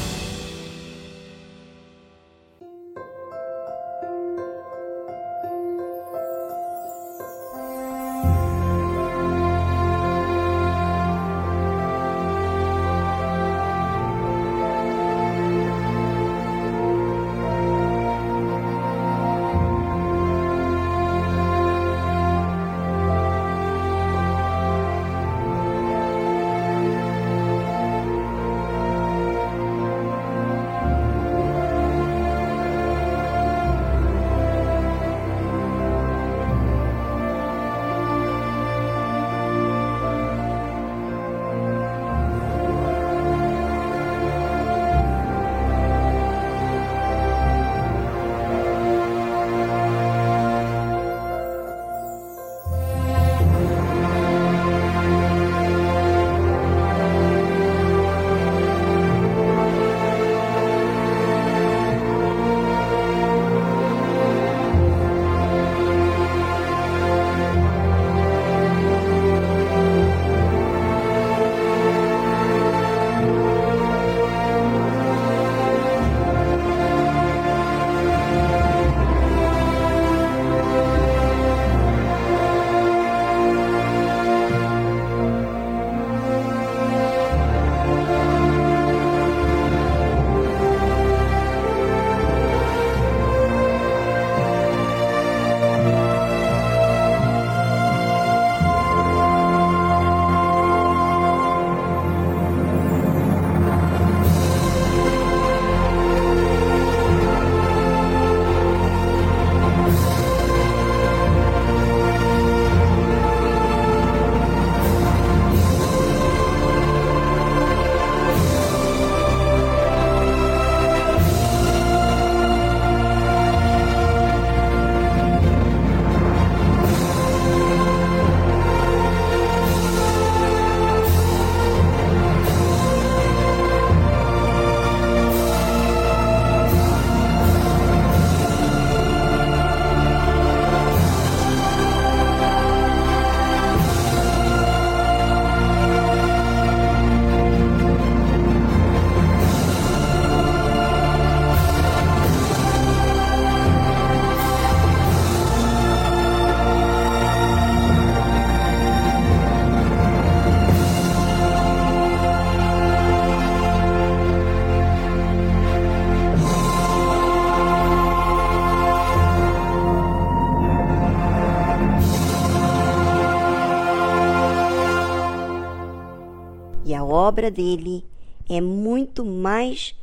[177.31, 178.05] obra dele
[178.49, 179.95] é muito mais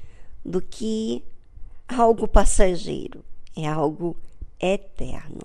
[0.43, 1.23] do que
[1.87, 3.23] algo passageiro,
[3.55, 4.17] é algo
[4.59, 5.43] eterno.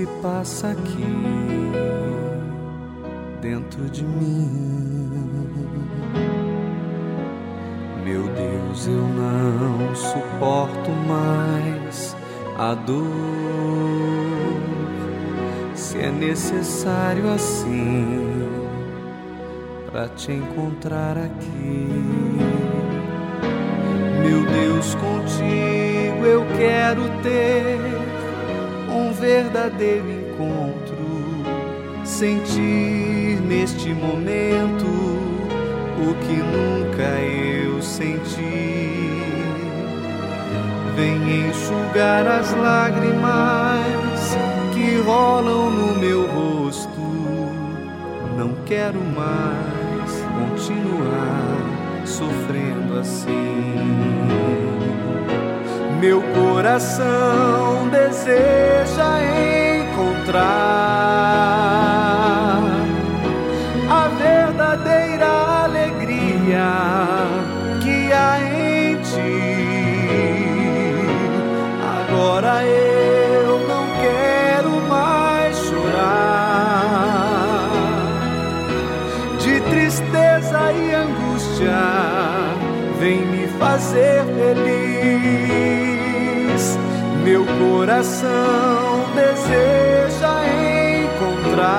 [0.00, 1.04] Se passa aqui
[3.42, 5.10] dentro de mim.
[8.02, 12.16] Meu Deus, eu não suporto mais
[12.56, 13.04] a dor.
[15.74, 18.48] Se é necessário assim
[19.90, 21.88] para te encontrar aqui.
[24.22, 27.99] Meu Deus, contigo eu quero ter
[28.90, 30.96] um verdadeiro encontro,
[32.04, 34.86] sentir neste momento
[35.98, 38.90] o que nunca eu senti.
[40.96, 44.36] Vem enxugar as lágrimas
[44.74, 47.00] que rolam no meu rosto.
[48.36, 53.50] Não quero mais continuar sofrendo assim.
[56.00, 59.20] Meu coração deseja
[59.82, 60.40] encontrar
[63.90, 65.26] a verdadeira
[65.64, 66.72] alegria
[67.82, 69.44] que há em ti.
[71.98, 76.08] Agora eu não quero mais chorar
[79.38, 81.78] de tristeza e angústia,
[82.98, 84.24] vem me fazer
[87.80, 90.34] coração deseja
[91.02, 91.72] encontrar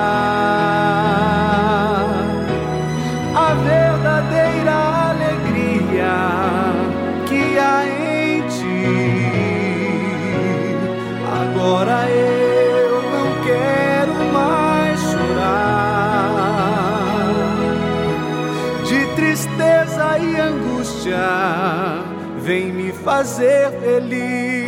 [3.36, 4.74] a verdadeira
[5.10, 6.16] alegria
[7.28, 8.84] que há em ti.
[11.40, 15.62] Agora eu não quero mais chorar
[18.88, 21.28] de tristeza e angústia,
[22.40, 24.61] vem me fazer feliz.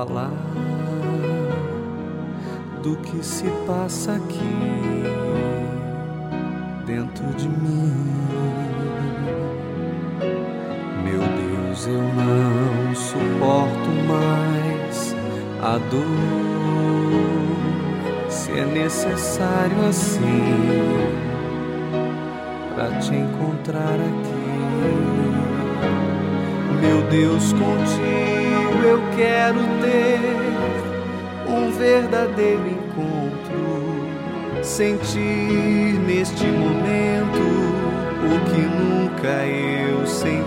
[0.00, 0.32] Falar
[2.82, 5.04] do que se passa aqui
[6.86, 7.92] dentro de mim.
[11.04, 15.14] Meu Deus, eu não suporto mais
[15.62, 16.06] a dor.
[18.30, 20.44] Se é necessário assim
[22.74, 24.40] para te encontrar aqui.
[26.80, 28.29] Meu Deus, contigo
[28.84, 30.20] eu quero ter
[31.48, 34.06] um verdadeiro encontro,
[34.62, 37.40] sentir neste momento
[38.24, 40.40] o que nunca eu senti.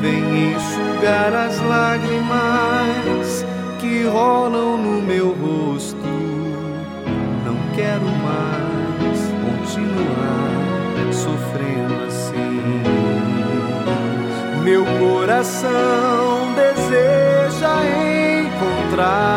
[0.00, 3.46] Vem enxugar as lágrimas
[3.78, 5.61] que rolam no meu rosto.
[14.72, 17.74] Meu coração deseja
[18.40, 19.31] encontrar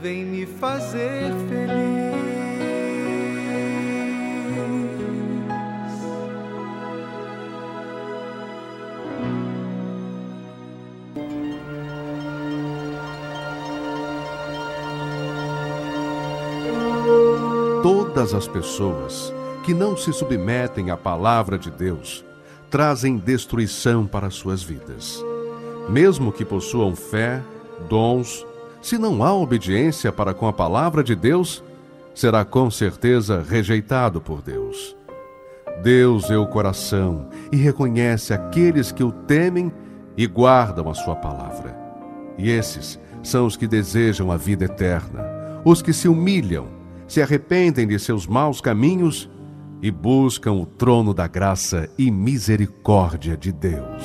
[0.00, 2.14] Vem me fazer feliz.
[17.82, 19.34] Todas as pessoas
[19.64, 22.24] que não se submetem à palavra de Deus
[22.74, 25.24] trazem destruição para suas vidas.
[25.88, 27.40] Mesmo que possuam fé,
[27.88, 28.44] dons,
[28.82, 31.62] se não há obediência para com a palavra de Deus,
[32.12, 34.96] será com certeza rejeitado por Deus.
[35.84, 39.72] Deus é o coração e reconhece aqueles que o temem
[40.16, 41.78] e guardam a sua palavra.
[42.36, 45.24] E esses são os que desejam a vida eterna,
[45.64, 46.66] os que se humilham,
[47.06, 49.30] se arrependem de seus maus caminhos
[49.84, 54.02] e buscam o trono da graça e misericórdia de Deus.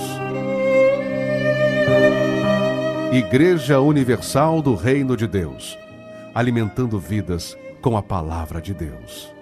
[3.13, 5.79] Igreja Universal do Reino de Deus,
[6.35, 9.38] alimentando vidas com a palavra de Deus.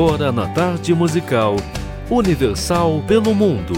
[0.00, 1.56] Agora na tarde musical
[2.10, 3.74] Universal pelo Mundo.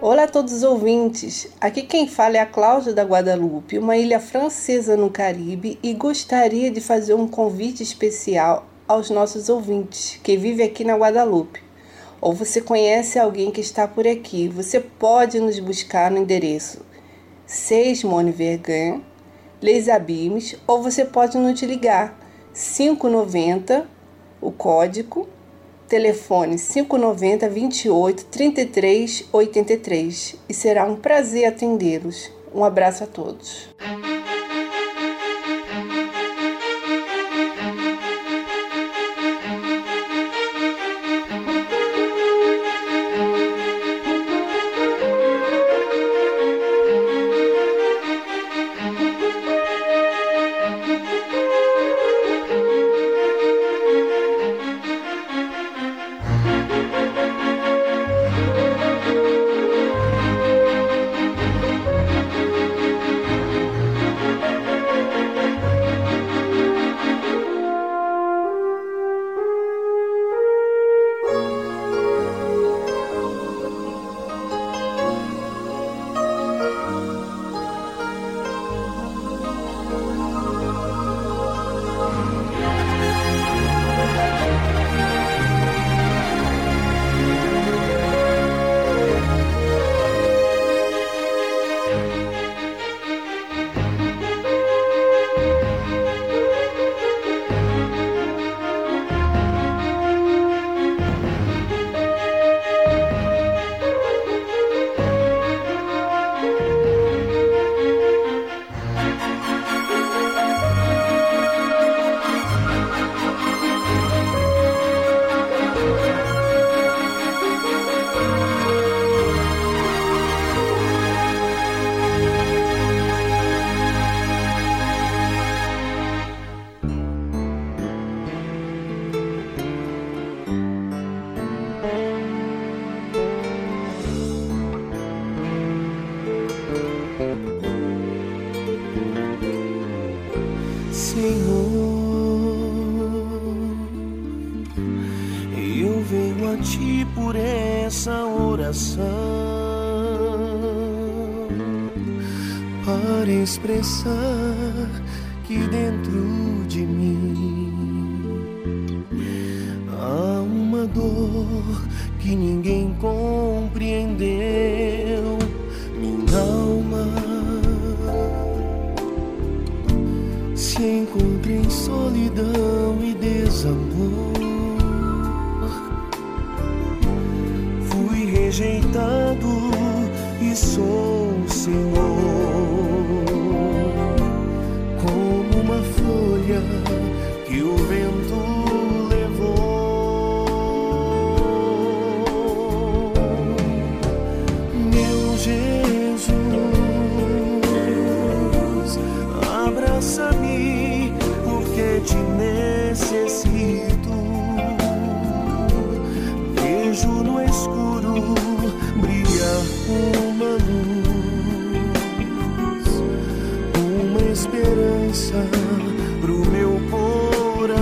[0.00, 1.54] Olá a todos os ouvintes.
[1.60, 6.70] Aqui quem fala é a Cláudia da Guadalupe, uma ilha francesa no Caribe, e gostaria
[6.70, 11.65] de fazer um convite especial aos nossos ouvintes que vivem aqui na Guadalupe.
[12.26, 16.84] Ou você conhece alguém que está por aqui, você pode nos buscar no endereço
[17.46, 18.02] 6
[18.34, 19.00] Vergan,
[19.62, 19.86] Les
[20.66, 22.18] ou você pode nos ligar
[22.52, 23.86] 590,
[24.40, 25.28] o código
[25.86, 32.28] telefone 590 28 33 83 e será um prazer atendê-los.
[32.52, 33.68] Um abraço a todos.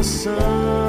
[0.05, 0.84] sun.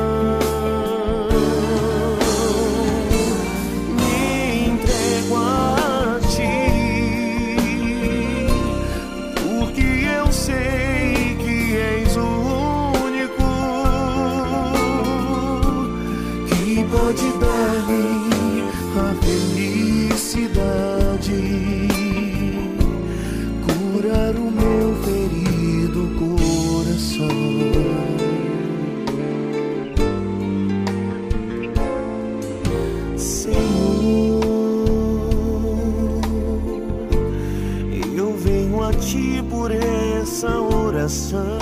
[41.05, 41.54] coração.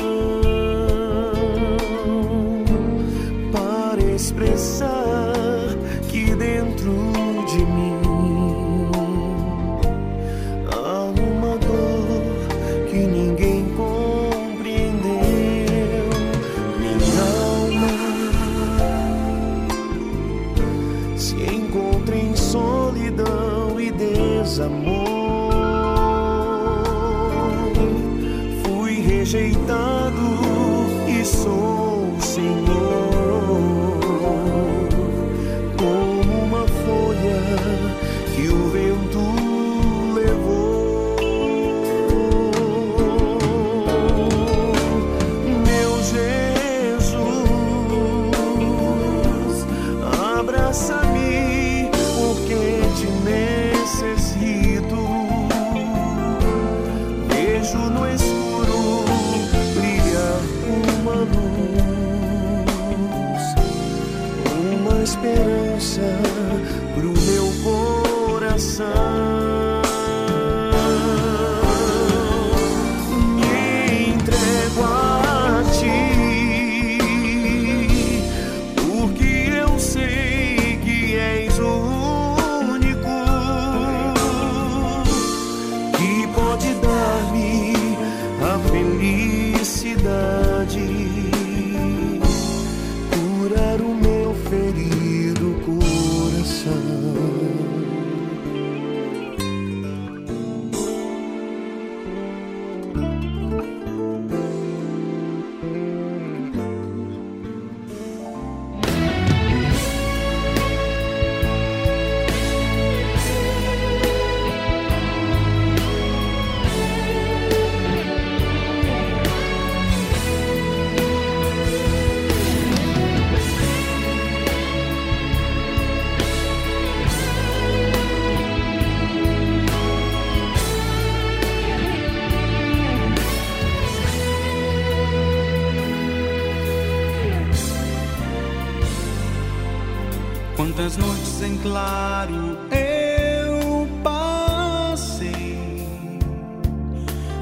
[140.83, 145.87] Quantas noites em claro eu passei,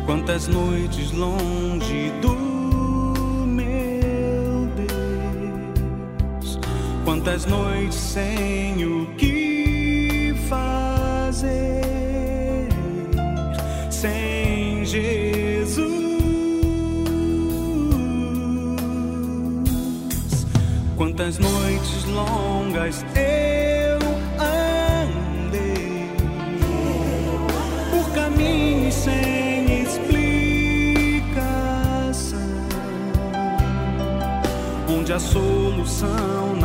[0.05, 2.35] quantas noites longe do
[3.47, 6.59] meu Deus,
[7.03, 11.89] quantas noites sem o que fazer,
[13.89, 15.20] sem jeito.
[21.01, 23.97] Quantas noites longas eu
[24.37, 26.05] andei
[27.89, 30.19] por caminhos sem explicação,
[34.87, 36.55] onde a solução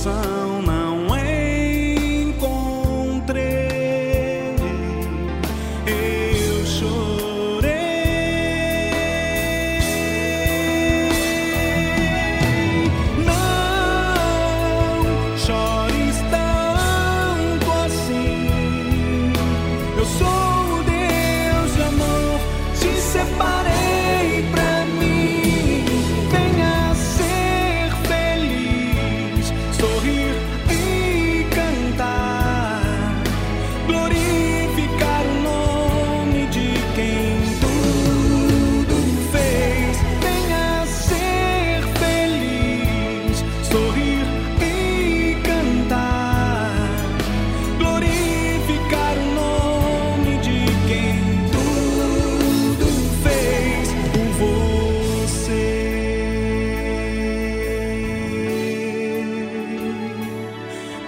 [0.00, 0.39] solução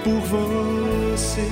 [0.05, 1.49] por você.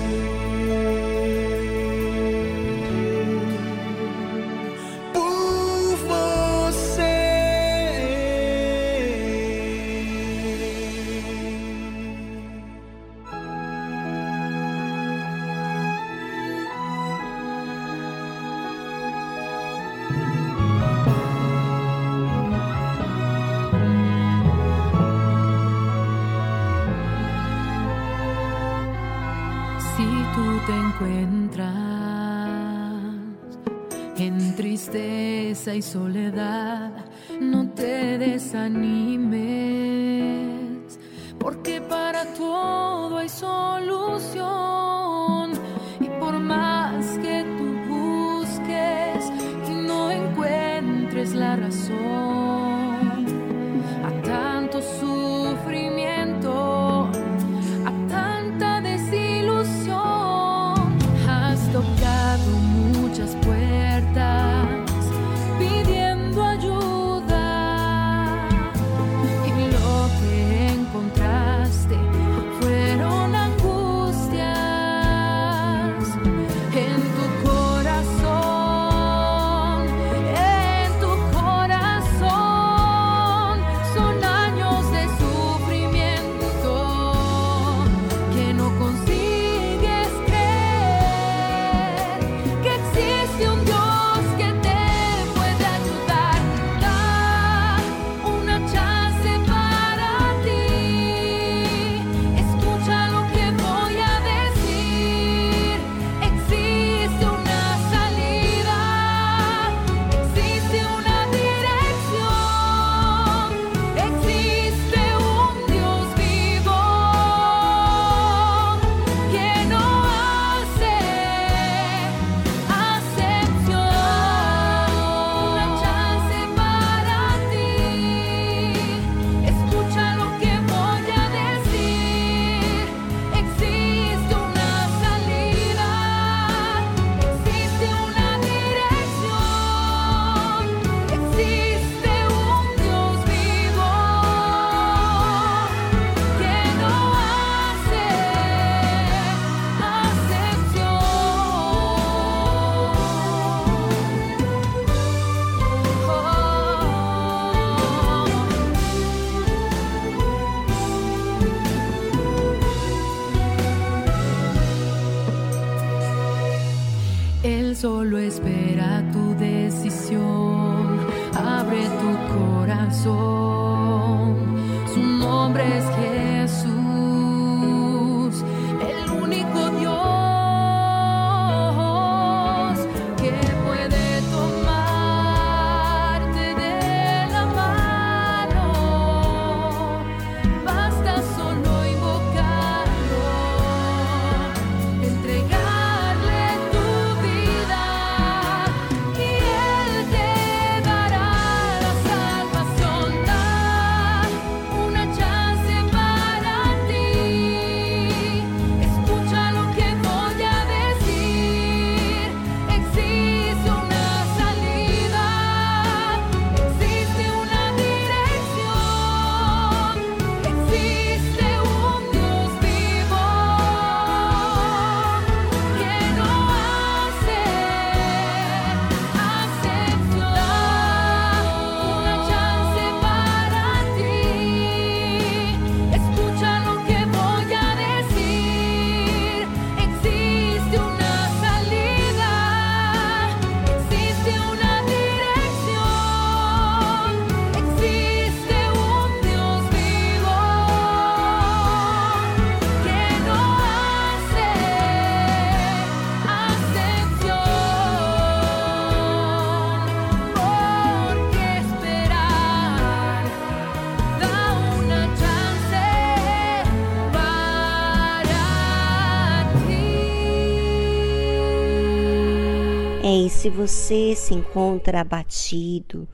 [273.41, 276.07] Se você se encontra abatido,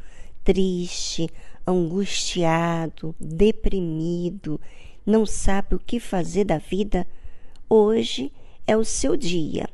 [0.44, 1.28] triste,
[1.66, 4.61] angustiado, deprimido,
[5.05, 7.05] não sabe o que fazer da vida,
[7.69, 8.31] hoje
[8.65, 9.69] é o seu dia.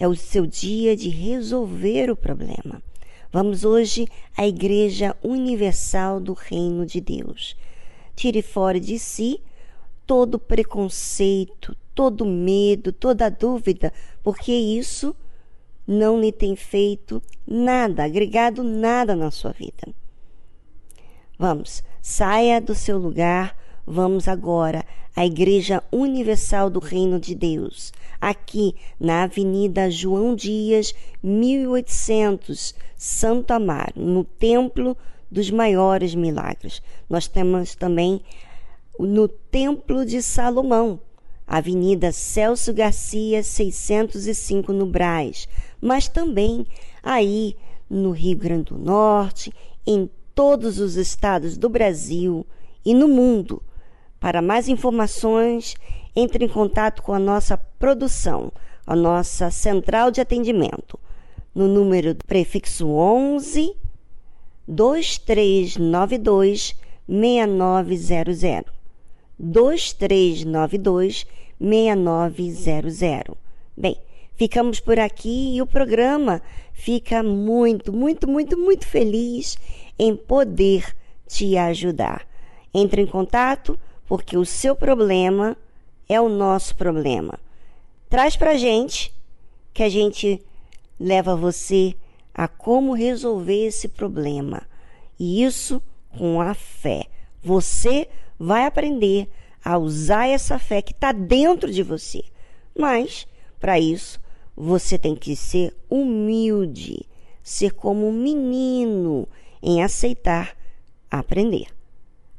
[0.00, 2.82] É o seu dia de resolver o problema.
[3.30, 7.54] Vamos hoje à Igreja Universal do Reino de Deus.
[8.16, 9.42] Tire fora de si
[10.06, 15.14] todo preconceito, todo medo, toda dúvida, porque isso
[15.86, 19.94] não lhe tem feito nada, agregado nada na sua vida.
[21.38, 23.56] Vamos, saia do seu lugar,
[23.86, 24.84] vamos agora
[25.16, 33.92] à Igreja Universal do Reino de Deus, aqui na Avenida João Dias, 1800, Santo Amaro,
[33.96, 34.96] no Templo
[35.30, 36.82] dos Maiores Milagres.
[37.08, 38.22] Nós temos também
[38.98, 41.00] no Templo de Salomão,
[41.46, 45.46] Avenida Celso Garcia, 605 no Brás,
[45.80, 46.66] mas também
[47.02, 47.56] aí
[47.88, 49.52] no Rio Grande do Norte,
[49.86, 52.44] em todos os estados do Brasil
[52.84, 53.62] e no mundo.
[54.18, 55.76] Para mais informações,
[56.16, 58.52] entre em contato com a nossa produção,
[58.86, 60.98] a nossa central de atendimento,
[61.54, 63.76] no número prefixo 11
[64.66, 66.74] 2392
[67.06, 68.83] 6900.
[69.38, 71.26] 2392
[71.60, 73.36] 6900.
[73.76, 73.96] Bem,
[74.36, 76.42] ficamos por aqui e o programa
[76.72, 79.56] fica muito, muito, muito, muito feliz
[79.98, 80.94] em poder
[81.26, 82.26] te ajudar.
[82.72, 85.56] Entre em contato porque o seu problema
[86.08, 87.38] é o nosso problema.
[88.08, 89.12] Traz pra gente
[89.72, 90.40] que a gente
[91.00, 91.94] leva você
[92.32, 94.62] a como resolver esse problema.
[95.18, 95.82] E isso
[96.16, 97.06] com a fé.
[97.42, 98.08] Você
[98.38, 99.28] vai aprender
[99.64, 102.22] a usar essa fé que está dentro de você.
[102.76, 103.26] Mas,
[103.58, 104.20] para isso,
[104.56, 107.06] você tem que ser humilde,
[107.42, 109.26] ser como um menino
[109.62, 110.56] em aceitar
[111.10, 111.66] aprender.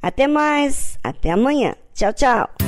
[0.00, 1.74] Até mais, até amanhã.
[1.94, 2.65] Tchau, tchau.